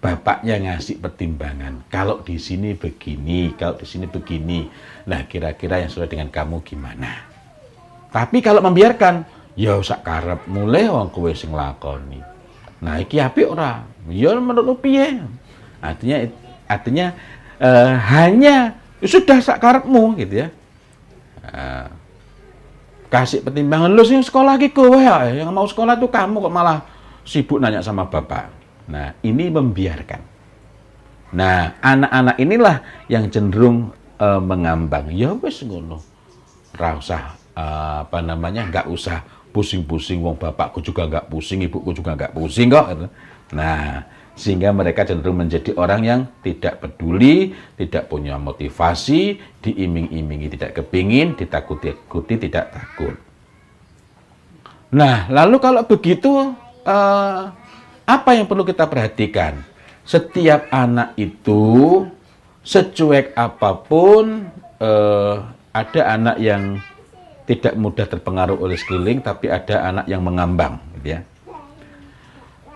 [0.03, 1.87] Bapaknya ngasih pertimbangan.
[1.87, 4.67] Kalau di sini begini, kalau di sini begini.
[5.07, 7.31] Nah, kira-kira yang sesuai dengan kamu gimana?
[8.11, 9.23] Tapi kalau membiarkan,
[9.55, 12.19] ya sak karep mulai wong kowe sing lakoni.
[12.81, 13.85] Nah, iki apik ora?
[14.09, 15.21] Ya menurut piye?
[15.85, 16.17] Artinya
[16.65, 17.07] artinya
[17.61, 20.49] uh, hanya ya sudah sak karepmu gitu ya.
[21.45, 22.00] Uh,
[23.11, 25.27] kasih pertimbangan lu sih sekolah lagi kowe ya.
[25.29, 26.79] Yang mau sekolah tuh kamu kok malah
[27.27, 28.49] sibuk nanya sama bapak.
[28.87, 30.23] Nah, ini membiarkan.
[31.31, 35.11] Nah, anak-anak inilah yang cenderung uh, mengambang.
[35.11, 36.03] Ya wis ngono.
[36.79, 38.67] Ora usah uh, apa namanya?
[38.71, 42.87] nggak usah pusing-pusing wong bapakku juga nggak pusing, ibuku juga nggak pusing kok.
[42.95, 43.07] Gitu.
[43.59, 44.07] Nah,
[44.41, 52.49] sehingga mereka cenderung menjadi orang yang tidak peduli, tidak punya motivasi, diiming-imingi tidak kepingin, ditakuti-takuti
[52.49, 53.21] tidak takut.
[54.97, 56.57] Nah, lalu kalau begitu,
[56.89, 57.43] uh,
[58.09, 59.61] apa yang perlu kita perhatikan?
[60.09, 62.09] Setiap anak itu,
[62.65, 64.49] secuek apa pun,
[64.81, 66.81] uh, ada anak yang
[67.45, 71.21] tidak mudah terpengaruh oleh sekeliling, tapi ada anak yang mengambang, gitu ya.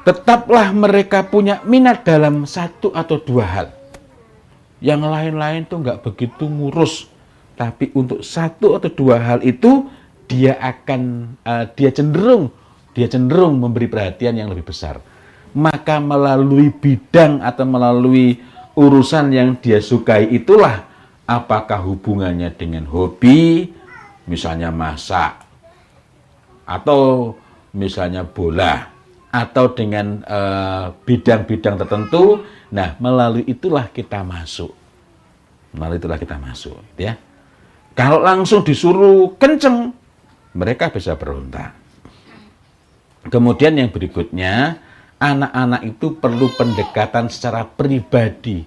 [0.05, 3.69] Tetaplah mereka punya minat dalam satu atau dua hal.
[4.85, 7.09] Yang lain-lain tuh nggak begitu ngurus,
[7.57, 9.89] tapi untuk satu atau dua hal itu
[10.29, 12.53] dia akan uh, dia cenderung
[12.95, 15.03] dia cenderung memberi perhatian yang lebih besar.
[15.55, 18.39] Maka melalui bidang atau melalui
[18.79, 20.87] urusan yang dia sukai itulah
[21.27, 23.71] apakah hubungannya dengan hobi,
[24.31, 25.43] misalnya masak,
[26.67, 27.35] atau
[27.75, 28.94] misalnya bola,
[29.35, 32.47] atau dengan eh, bidang-bidang uh, tertentu.
[32.71, 34.71] Nah, melalui itulah kita masuk.
[35.75, 37.19] Melalui itulah kita masuk, ya.
[37.99, 39.91] Kalau langsung disuruh kenceng,
[40.55, 41.75] mereka bisa berontak.
[43.27, 44.79] Kemudian yang berikutnya,
[45.19, 48.63] anak-anak itu perlu pendekatan secara pribadi,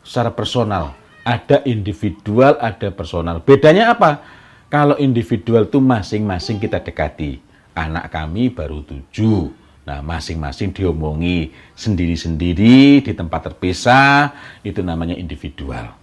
[0.00, 0.96] secara personal.
[1.28, 3.44] Ada individual, ada personal.
[3.44, 4.24] Bedanya apa?
[4.72, 7.40] Kalau individual itu masing-masing kita dekati.
[7.76, 9.67] Anak kami baru tujuh.
[9.88, 15.96] Nah, masing-masing diomongi sendiri-sendiri di tempat terpisah, itu namanya individual.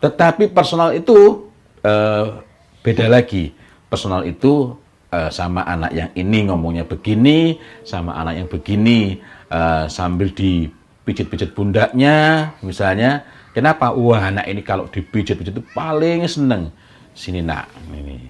[0.00, 1.52] Tetapi personal itu
[1.84, 2.40] eh,
[2.80, 3.52] beda lagi.
[3.92, 4.72] Personal itu
[5.12, 9.20] eh, sama anak yang ini ngomongnya begini, sama anak yang begini,
[9.52, 13.28] eh, sambil dipijit-pijit pundaknya, misalnya.
[13.52, 13.92] Kenapa?
[13.92, 16.72] Wah, anak ini kalau dipijit-pijit itu paling seneng
[17.14, 18.26] sini nak ini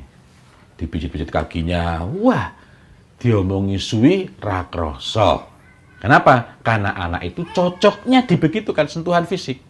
[0.76, 2.52] dipijit-pijit kakinya wah
[3.20, 5.54] diomongi suwi rakroso
[6.04, 6.60] kenapa?
[6.60, 9.64] Karena anak itu cocoknya dibegitukan sentuhan fisik.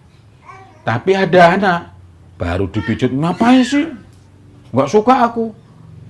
[0.83, 1.81] Tapi ada anak
[2.35, 3.87] baru dipijit ngapain sih?
[4.75, 5.55] Nggak suka aku.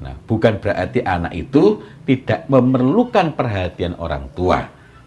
[0.01, 4.65] Nah bukan berarti anak itu tidak memerlukan perhatian orang tua.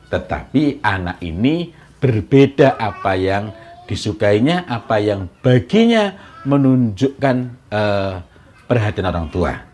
[0.08, 3.52] Tetapi anak ini berbeda apa yang
[3.90, 6.16] disukainya apa yang baginya
[6.48, 7.38] menunjukkan
[7.74, 8.24] uh,
[8.70, 9.67] perhatian orang tua.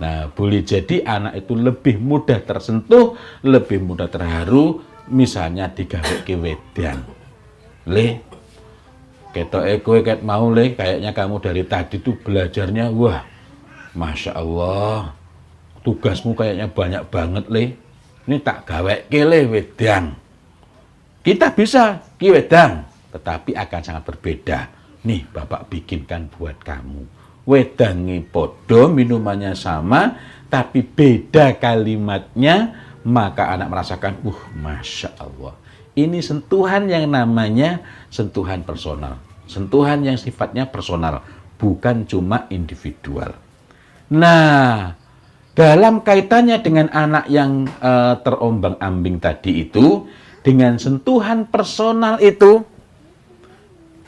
[0.00, 4.80] Nah, boleh jadi anak itu lebih mudah tersentuh, lebih mudah terharu,
[5.12, 7.04] misalnya digawe ke wedang.
[7.84, 8.24] Le,
[9.36, 13.20] ketok eko ket mau le, kayaknya kamu dari tadi tuh belajarnya, wah,
[13.92, 15.12] masya Allah,
[15.84, 17.64] tugasmu kayaknya banyak banget le.
[18.24, 20.16] Ini tak gawe ke le wedang.
[21.20, 24.58] Kita bisa ke wedang, tetapi akan sangat berbeda
[25.04, 27.19] nih bapak bikinkan buat kamu.
[27.48, 30.16] Wedangi podo, minumannya sama,
[30.50, 32.76] tapi beda kalimatnya,
[33.06, 35.56] maka anak merasakan, uh, Masya Allah.
[35.96, 37.80] Ini sentuhan yang namanya
[38.12, 39.18] sentuhan personal.
[39.50, 41.24] Sentuhan yang sifatnya personal,
[41.58, 43.34] bukan cuma individual.
[44.10, 44.94] Nah,
[45.54, 50.06] dalam kaitannya dengan anak yang uh, terombang-ambing tadi itu,
[50.40, 52.64] dengan sentuhan personal itu,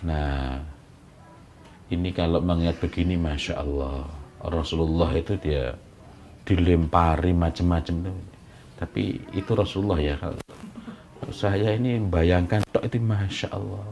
[0.00, 0.71] nah
[1.92, 4.08] ini kalau mengingat begini masya Allah
[4.40, 5.76] Rasulullah itu dia
[6.48, 8.10] dilempari macam-macam
[8.80, 10.16] tapi itu Rasulullah ya
[11.30, 13.84] saya ini membayangkan itu masya Allah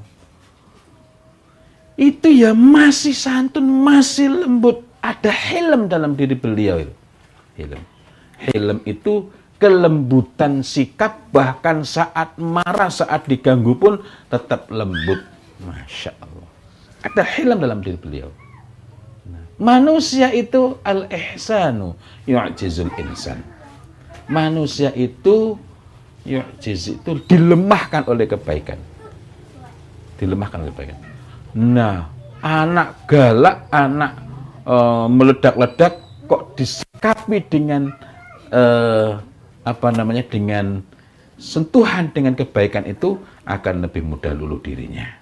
[2.01, 4.81] itu ya masih santun, masih lembut.
[5.05, 6.95] Ada helm dalam diri beliau itu.
[7.61, 7.83] Helm.
[8.41, 9.29] Helm itu
[9.61, 14.01] kelembutan sikap bahkan saat marah, saat diganggu pun
[14.33, 15.21] tetap lembut.
[15.61, 16.40] Masya Allah.
[17.01, 18.31] Ada helm dalam diri beliau.
[19.61, 21.93] Manusia itu al-ihsanu
[22.25, 23.45] yu'jizul insan.
[24.25, 25.61] Manusia itu
[26.25, 28.81] yu'jiz itu dilemahkan oleh kebaikan.
[30.17, 30.99] Dilemahkan oleh kebaikan.
[31.53, 32.09] Nah,
[32.41, 34.17] anak galak, anak
[34.65, 37.93] uh, meledak-ledak kok disikapi dengan
[38.49, 39.21] uh,
[39.61, 40.81] apa namanya dengan
[41.37, 45.20] sentuhan dengan kebaikan itu akan lebih mudah luluh dirinya.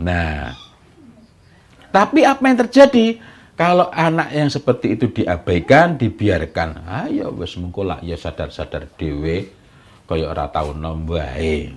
[0.00, 0.56] Nah,
[1.92, 3.20] tapi apa yang terjadi
[3.54, 9.52] kalau anak yang seperti itu diabaikan, dibiarkan, ayo wes mengkolak ya sadar-sadar dewe
[10.08, 11.70] kaya ora tau nombae.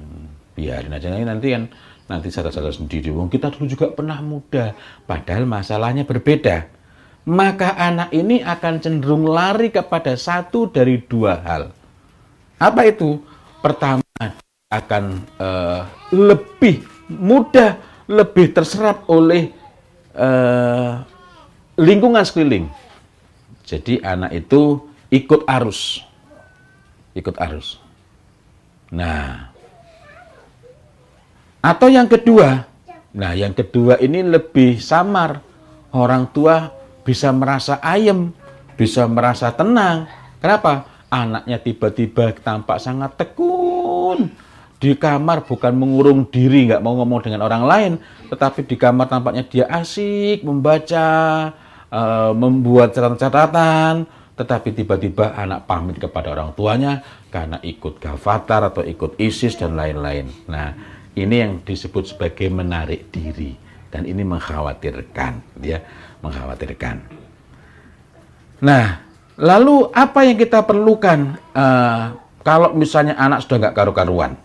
[0.54, 1.68] Biarin aja nanti kan
[2.08, 3.12] nanti sadar-sadar sendiri.
[3.12, 4.72] Wong kita dulu juga pernah muda,
[5.06, 6.84] padahal masalahnya berbeda
[7.24, 11.72] maka anak ini akan cenderung lari kepada satu dari dua hal.
[12.60, 13.20] Apa itu?
[13.64, 14.04] Pertama,
[14.68, 19.54] akan uh, lebih mudah, lebih terserap oleh
[20.18, 21.04] uh,
[21.80, 22.68] lingkungan sekeliling.
[23.64, 26.04] Jadi anak itu ikut arus.
[27.16, 27.80] Ikut arus.
[28.94, 29.54] Nah,
[31.64, 32.68] atau yang kedua,
[33.16, 35.40] nah yang kedua ini lebih samar.
[35.94, 36.74] Orang tua
[37.06, 38.34] bisa merasa ayem,
[38.74, 40.10] bisa merasa tenang.
[40.42, 40.90] Kenapa?
[41.14, 44.34] Anaknya tiba-tiba tampak sangat tekun.
[44.84, 47.92] Di kamar bukan mengurung diri, nggak mau ngomong dengan orang lain,
[48.28, 51.08] tetapi di kamar tampaknya dia asik membaca,
[51.88, 54.04] uh, membuat catatan-catatan,
[54.36, 57.00] tetapi tiba-tiba anak pamit kepada orang tuanya
[57.32, 60.28] karena ikut gavatar atau ikut ISIS dan lain-lain.
[60.52, 60.76] Nah,
[61.16, 63.56] ini yang disebut sebagai menarik diri
[63.88, 65.80] dan ini mengkhawatirkan, ya
[66.20, 67.08] mengkhawatirkan.
[68.68, 69.00] Nah,
[69.40, 74.36] lalu apa yang kita perlukan uh, kalau misalnya anak sudah nggak karu-karuan?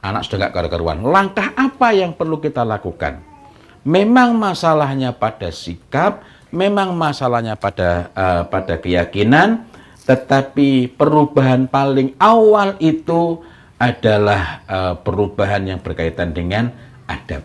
[0.00, 1.04] Anak sudah nggak karu-karuan.
[1.04, 3.20] Langkah apa yang perlu kita lakukan?
[3.84, 9.68] Memang masalahnya pada sikap, memang masalahnya pada uh, pada keyakinan,
[10.08, 13.44] tetapi perubahan paling awal itu
[13.80, 16.72] adalah uh, perubahan yang berkaitan dengan
[17.08, 17.44] adab.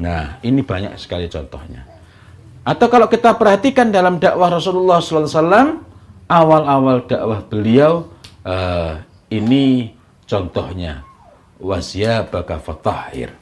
[0.00, 1.84] Nah, ini banyak sekali contohnya.
[2.64, 5.80] Atau kalau kita perhatikan dalam dakwah Rasulullah SAW,
[6.28, 8.08] awal-awal dakwah beliau,
[8.44, 9.00] uh,
[9.32, 9.96] ini
[10.30, 11.02] contohnya,
[12.30, 13.34] baka fatahir.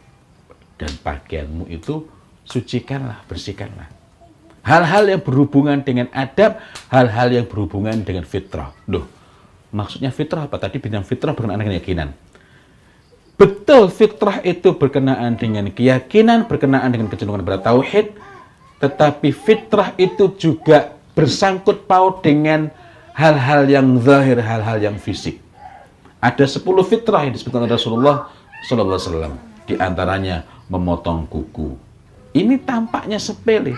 [0.79, 2.09] Dan pakaianmu itu
[2.49, 3.93] sucikanlah, bersihkanlah.
[4.65, 8.73] Hal-hal yang berhubungan dengan adab, hal-hal yang berhubungan dengan fitrah.
[8.89, 9.05] Duh,
[9.75, 10.57] maksudnya fitrah apa?
[10.57, 12.09] Tadi bidang fitrah berkenaan dengan keyakinan.
[13.39, 18.19] Betul fitrah itu berkenaan dengan keyakinan, berkenaan dengan kecenderungan pada tauhid,
[18.83, 22.71] tetapi fitrah itu juga bersangkut paut dengan
[23.15, 25.39] hal-hal yang zahir, hal-hal yang fisik.
[26.19, 28.31] Ada 10 fitrah yang disebutkan Rasulullah
[28.67, 29.67] sallallahu.
[29.69, 31.77] Di antaranya memotong kuku.
[32.35, 33.77] Ini tampaknya sepele.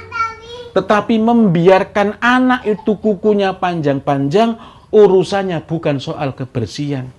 [0.70, 4.54] Tetapi membiarkan anak itu kukunya panjang-panjang,
[4.94, 7.10] urusannya bukan soal kebersihan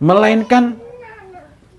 [0.00, 0.80] melainkan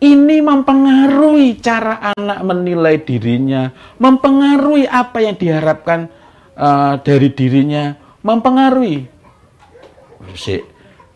[0.01, 3.69] ini mempengaruhi cara anak menilai dirinya,
[4.01, 6.09] mempengaruhi apa yang diharapkan
[6.57, 9.05] uh, dari dirinya, mempengaruhi.
[10.38, 10.57] Si,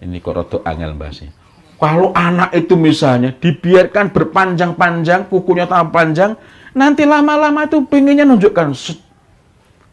[0.05, 1.33] ini kok rotok angel bahasnya.
[1.75, 6.39] Kalau anak itu misalnya dibiarkan berpanjang-panjang, kukunya tambah panjang,
[6.71, 8.71] nanti lama-lama itu pengennya nunjukkan.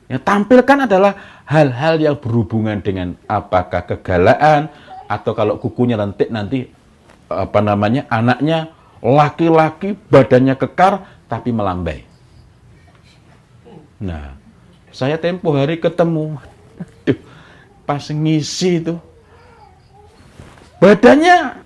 [0.06, 4.70] Yang tampilkan adalah hal-hal yang berhubungan dengan apakah kegalaan,
[5.10, 6.70] atau kalau kukunya lentik nanti
[7.26, 12.06] apa namanya anaknya laki-laki badannya kekar tapi melambai.
[13.98, 14.38] Nah,
[14.94, 16.38] saya tempo hari ketemu,
[16.78, 17.18] aduh,
[17.82, 18.94] pas ngisi itu
[20.82, 21.62] badannya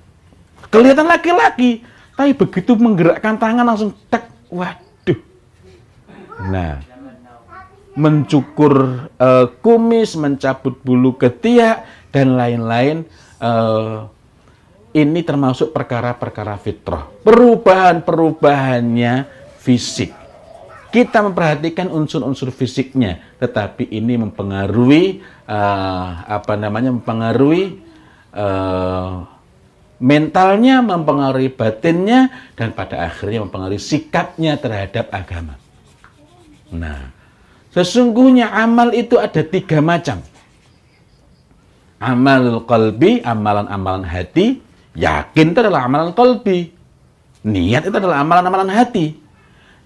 [0.69, 1.81] kelihatan laki-laki,
[2.13, 5.17] tapi begitu menggerakkan tangan langsung tek, waduh.
[6.53, 6.85] Nah,
[7.97, 13.09] mencukur uh, kumis, mencabut bulu ketiak dan lain-lain
[13.41, 14.05] uh,
[14.93, 17.09] ini termasuk perkara-perkara fitrah.
[17.25, 19.25] Perubahan-perubahannya
[19.65, 20.13] fisik.
[20.93, 27.86] Kita memperhatikan unsur-unsur fisiknya, tetapi ini mempengaruhi uh, apa namanya mempengaruhi
[28.37, 29.25] uh,
[29.97, 35.57] mentalnya, mempengaruhi batinnya, dan pada akhirnya mempengaruhi sikapnya terhadap agama.
[36.69, 37.11] Nah,
[37.73, 40.21] sesungguhnya amal itu ada tiga macam.
[41.97, 44.61] Amalul qalbi, amalan-amalan hati,
[44.97, 46.73] Yakin itu adalah amalan kolbi.
[47.47, 49.13] Niat itu adalah amalan-amalan hati.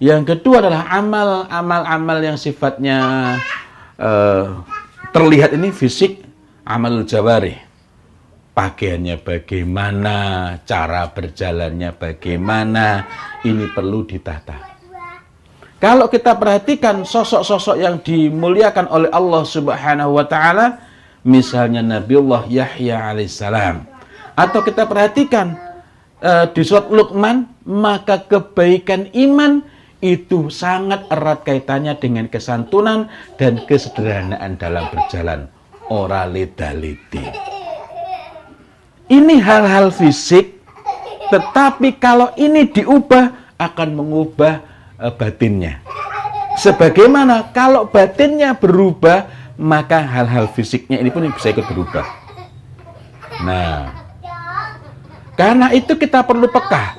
[0.00, 2.96] Yang kedua adalah amal-amal-amal yang sifatnya
[4.00, 4.64] uh,
[5.12, 6.24] terlihat ini fisik,
[6.64, 7.58] amal jawari.
[8.50, 10.16] Pakaiannya bagaimana,
[10.66, 13.06] cara berjalannya bagaimana,
[13.46, 14.70] ini perlu ditata.
[15.80, 20.76] Kalau kita perhatikan sosok-sosok yang dimuliakan oleh Allah Subhanahu wa taala,
[21.24, 23.88] misalnya Nabiullah Yahya alaihissalam.
[24.36, 25.56] Atau kita perhatikan
[26.20, 29.64] uh, di surat Luqman, maka kebaikan iman
[30.04, 33.08] itu sangat erat kaitannya dengan kesantunan
[33.40, 35.48] dan kesederhanaan dalam berjalan.
[35.88, 37.49] Oralidaliti.
[39.10, 40.62] Ini hal-hal fisik,
[41.34, 44.62] tetapi kalau ini diubah akan mengubah
[45.02, 45.82] uh, batinnya.
[46.54, 49.26] Sebagaimana kalau batinnya berubah,
[49.58, 52.06] maka hal-hal fisiknya ini pun bisa ikut berubah.
[53.42, 53.90] Nah,
[55.34, 56.94] karena itu kita perlu peka.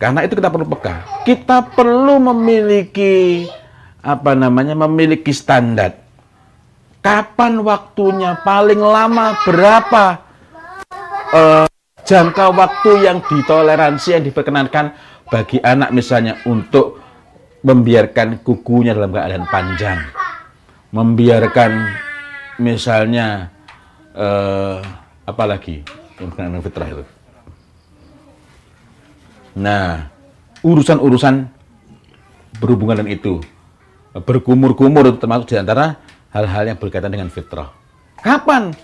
[0.00, 1.04] Karena itu kita perlu peka.
[1.28, 3.44] Kita perlu memiliki
[4.00, 4.72] apa namanya?
[4.72, 6.00] memiliki standar.
[7.04, 10.23] Kapan waktunya paling lama berapa
[11.34, 11.66] uh,
[12.06, 14.94] jangka waktu yang ditoleransi yang diperkenankan
[15.28, 17.00] bagi anak misalnya untuk
[17.64, 20.04] membiarkan kukunya dalam keadaan panjang,
[20.92, 21.96] membiarkan
[22.60, 23.48] misalnya
[24.12, 24.78] eh,
[25.24, 25.80] apa lagi
[26.20, 27.04] yang fitrah itu.
[29.56, 30.12] Nah,
[30.60, 31.48] urusan-urusan
[32.60, 33.40] berhubungan dengan itu
[34.12, 35.96] berkumur-kumur termasuk di antara
[36.36, 37.72] hal-hal yang berkaitan dengan fitrah.
[38.20, 38.76] Kapan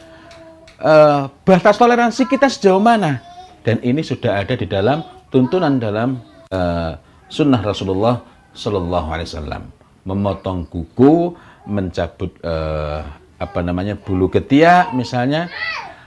[0.80, 3.20] uh, batas toleransi kita sejauh mana?
[3.60, 6.96] Dan ini sudah ada di dalam tuntunan dalam uh,
[7.28, 8.24] sunnah Rasulullah
[8.56, 9.62] Shallallahu Alaihi Wasallam
[10.08, 11.36] memotong kuku,
[11.68, 13.04] mencabut uh,
[13.40, 15.48] apa namanya bulu ketiak misalnya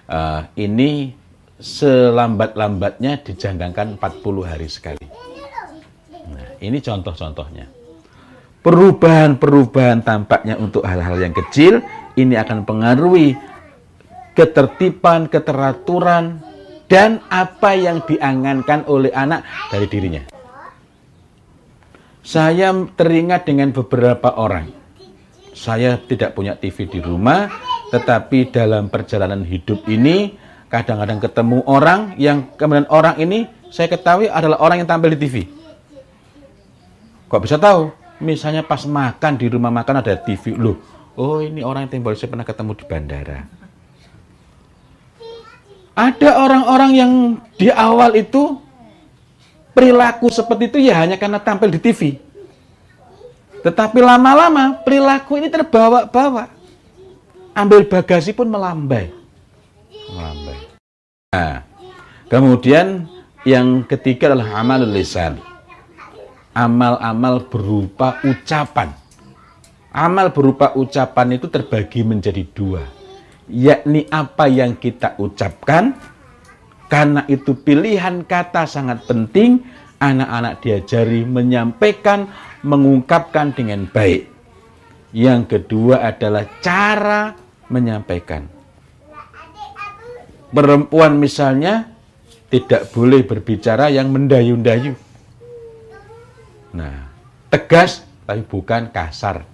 [0.10, 1.14] uh, ini
[1.62, 5.06] selambat-lambatnya dijangkangkan 40 hari sekali.
[6.28, 7.70] Nah, ini contoh-contohnya.
[8.64, 11.84] Perubahan-perubahan tampaknya untuk hal-hal yang kecil
[12.16, 13.36] ini akan pengaruhi
[14.34, 16.42] ketertiban, keteraturan,
[16.90, 20.34] dan apa yang diangankan oleh anak dari dirinya
[22.24, 24.72] saya teringat dengan beberapa orang.
[25.54, 27.52] Saya tidak punya TV di rumah,
[27.94, 30.40] tetapi dalam perjalanan hidup ini
[30.72, 35.36] kadang-kadang ketemu orang yang kemudian orang ini saya ketahui adalah orang yang tampil di TV.
[37.30, 37.94] Kok bisa tahu?
[38.24, 40.56] Misalnya pas makan di rumah makan ada TV.
[40.58, 40.80] Loh,
[41.20, 43.63] oh ini orang yang saya pernah ketemu di bandara.
[45.94, 47.12] Ada orang-orang yang
[47.54, 48.58] di awal itu
[49.78, 52.18] perilaku seperti itu ya hanya karena tampil di TV.
[53.62, 56.50] Tetapi lama-lama perilaku ini terbawa-bawa.
[57.54, 59.14] Ambil bagasi pun melambai.
[60.10, 60.58] Melambai.
[61.30, 61.62] Nah,
[62.26, 63.06] kemudian
[63.46, 65.38] yang ketiga adalah amal lisan.
[66.58, 68.94] Amal-amal berupa ucapan.
[69.94, 73.03] Amal berupa ucapan itu terbagi menjadi dua.
[73.52, 75.96] Yakni apa yang kita ucapkan
[76.94, 79.66] karena itu pilihan kata sangat penting,
[79.98, 82.30] anak-anak diajari menyampaikan,
[82.62, 84.30] mengungkapkan dengan baik.
[85.10, 87.34] Yang kedua adalah cara
[87.74, 88.46] menyampaikan.
[90.54, 91.90] Perempuan misalnya
[92.54, 94.94] tidak boleh berbicara yang mendayu-dayu.
[96.78, 97.10] Nah,
[97.50, 99.50] tegas tapi bukan kasar.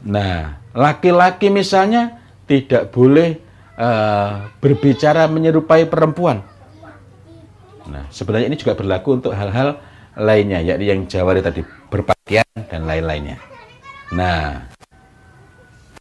[0.00, 3.40] Nah, laki-laki misalnya tidak boleh
[3.76, 6.44] uh, berbicara menyerupai perempuan.
[7.84, 9.76] Nah, sebenarnya ini juga berlaku untuk hal-hal
[10.16, 11.60] lainnya, yakni yang Jawa tadi
[11.92, 13.36] berpakaian dan lain-lainnya.
[14.14, 14.72] Nah,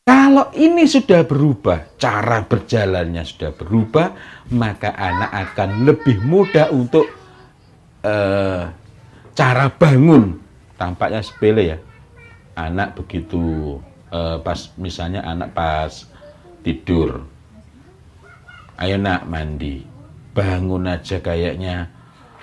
[0.04, 4.12] kalau ini sudah berubah, cara berjalannya sudah berubah,
[4.52, 7.08] maka anak akan lebih mudah untuk
[8.04, 8.68] uh,
[9.32, 10.40] cara bangun.
[10.76, 11.78] Tampaknya sepele ya.
[12.54, 13.80] Anak begitu
[14.14, 16.06] uh, pas misalnya anak pas
[16.64, 17.28] tidur,
[18.80, 19.92] ayo nak mandi.
[20.34, 21.94] Bangun aja kayaknya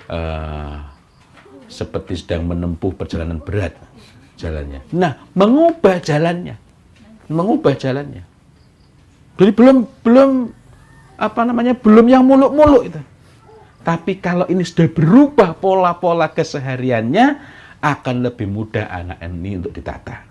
[0.07, 0.79] uh,
[1.67, 3.75] seperti sedang menempuh perjalanan berat
[4.39, 4.79] jalannya.
[4.95, 6.55] Nah mengubah jalannya.
[7.27, 8.23] Mengubah jalannya.
[9.35, 10.29] Jadi belum belum
[11.19, 13.01] apa namanya belum yang muluk-muluk itu.
[13.83, 17.27] Tapi kalau ini sudah berubah pola-pola kesehariannya
[17.83, 20.30] akan lebih mudah anak ini untuk ditata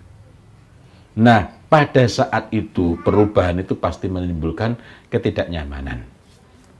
[1.15, 4.75] nah pada saat itu perubahan itu pasti menimbulkan
[5.07, 6.03] ketidaknyamanan.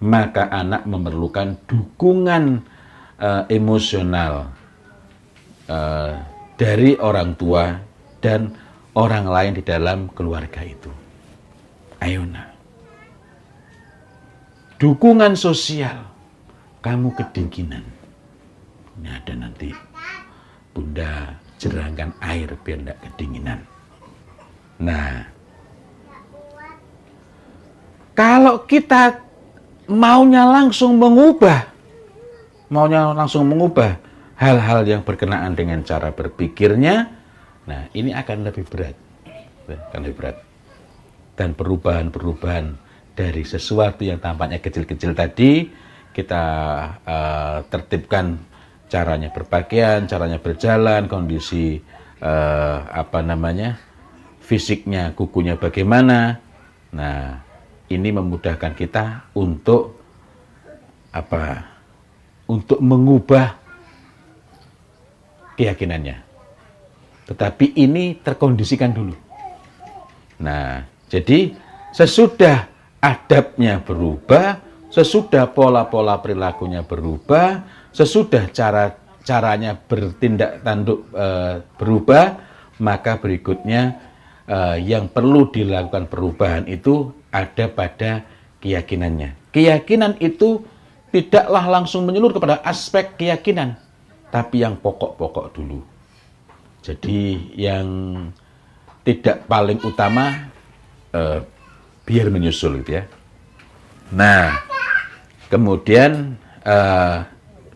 [0.03, 2.59] Maka anak memerlukan dukungan
[3.21, 4.51] uh, emosional
[5.71, 6.19] uh,
[6.59, 7.79] dari orang tua
[8.19, 8.51] dan
[8.99, 10.91] orang lain di dalam keluarga itu.
[12.03, 12.51] Ayo nak.
[14.75, 16.03] Dukungan sosial,
[16.83, 17.85] kamu kedinginan.
[18.99, 19.69] Ini ada nanti
[20.73, 23.70] bunda jerangkan air biar tidak kedinginan.
[24.81, 25.29] Nah,
[28.17, 29.21] kalau kita
[29.85, 31.69] maunya langsung mengubah,
[32.73, 34.01] maunya langsung mengubah
[34.41, 37.13] hal-hal yang berkenaan dengan cara berpikirnya,
[37.69, 38.97] nah ini akan lebih berat,
[39.69, 40.37] akan lebih berat.
[41.37, 42.73] Dan perubahan-perubahan
[43.13, 45.69] dari sesuatu yang tampaknya kecil-kecil tadi,
[46.09, 46.43] kita
[47.05, 48.41] uh, tertibkan
[48.89, 51.79] caranya berpakaian, caranya berjalan, kondisi
[52.19, 53.90] uh, apa namanya
[54.51, 56.43] fisiknya, kukunya bagaimana.
[56.91, 57.39] Nah,
[57.87, 59.95] ini memudahkan kita untuk
[61.15, 61.71] apa?
[62.51, 63.55] Untuk mengubah
[65.55, 66.19] keyakinannya.
[67.31, 69.15] Tetapi ini terkondisikan dulu.
[70.43, 71.55] Nah, jadi
[71.95, 72.67] sesudah
[72.99, 74.59] adabnya berubah,
[74.91, 77.63] sesudah pola-pola perilakunya berubah,
[77.95, 81.27] sesudah cara caranya bertindak tanduk e,
[81.77, 82.41] berubah,
[82.81, 84.10] maka berikutnya
[84.47, 88.25] uh, yang perlu dilakukan perubahan itu ada pada
[88.61, 89.51] keyakinannya.
[89.51, 90.63] Keyakinan itu
[91.11, 93.75] tidaklah langsung menyeluruh kepada aspek keyakinan,
[94.31, 95.83] tapi yang pokok-pokok dulu.
[96.81, 97.87] Jadi yang
[99.05, 100.49] tidak paling utama
[101.13, 101.43] uh,
[102.07, 103.03] biar menyusul gitu ya.
[104.11, 104.59] Nah,
[105.51, 106.35] kemudian
[106.65, 107.27] uh,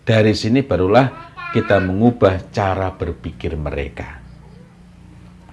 [0.04, 4.25] dari sini barulah kita mengubah cara berpikir mereka.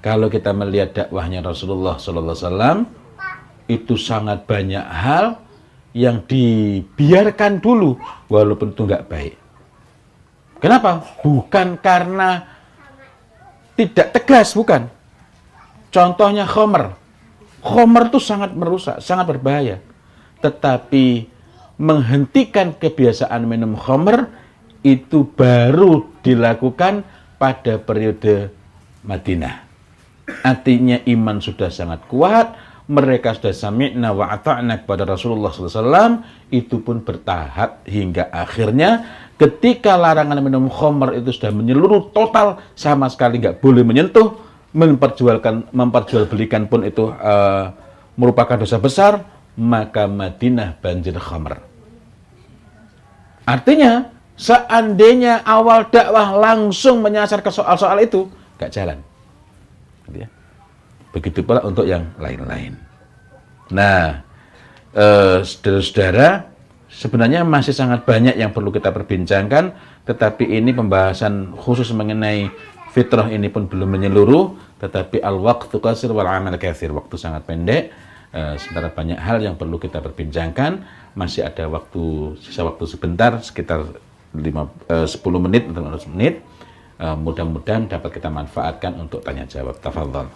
[0.03, 2.91] Kalau kita melihat dakwahnya Rasulullah Wasallam
[3.71, 5.39] itu sangat banyak hal
[5.95, 7.95] yang dibiarkan dulu
[8.27, 9.35] walaupun itu nggak baik.
[10.59, 11.07] Kenapa?
[11.23, 12.43] Bukan karena
[13.79, 14.91] tidak tegas, bukan.
[15.95, 16.99] Contohnya khomer.
[17.63, 19.79] Khomer itu sangat merusak, sangat berbahaya.
[20.43, 21.31] Tetapi
[21.79, 24.27] menghentikan kebiasaan minum khomer
[24.83, 27.07] itu baru dilakukan
[27.39, 28.51] pada periode
[29.07, 29.72] Madinah.
[30.23, 32.55] Artinya iman sudah sangat kuat,
[32.87, 39.07] mereka sudah sami'na wa ata'na kepada Rasulullah SAW, itu pun bertahap hingga akhirnya
[39.39, 44.39] ketika larangan minum khamr itu sudah menyeluruh total, sama sekali nggak boleh menyentuh,
[44.75, 47.75] memperjualkan, memperjualbelikan pun itu uh,
[48.15, 49.27] merupakan dosa besar,
[49.59, 51.59] maka Madinah banjir khamr.
[53.43, 54.07] Artinya,
[54.39, 59.03] seandainya awal dakwah langsung menyasar ke soal-soal itu, gak jalan.
[60.09, 60.29] Gitu ya.
[61.13, 62.73] Begitu pula untuk yang lain-lain.
[63.73, 64.25] Nah,
[64.97, 66.49] eh, saudara-saudara,
[66.89, 69.73] sebenarnya masih sangat banyak yang perlu kita perbincangkan,
[70.09, 72.53] tetapi ini pembahasan khusus mengenai
[72.93, 76.93] fitrah ini pun belum menyeluruh, tetapi al-waqtu kasir wal amal kathir.
[76.93, 77.93] Waktu sangat pendek,
[78.33, 80.85] eh, sementara banyak hal yang perlu kita perbincangkan.
[81.17, 83.85] Masih ada waktu, sisa waktu sebentar, sekitar
[84.33, 86.41] 5, eh, 10 menit atau 15 menit.
[87.03, 89.75] Uh, mudah-mudahan dapat kita manfaatkan untuk tanya jawab.
[89.83, 90.31] Tafadhol.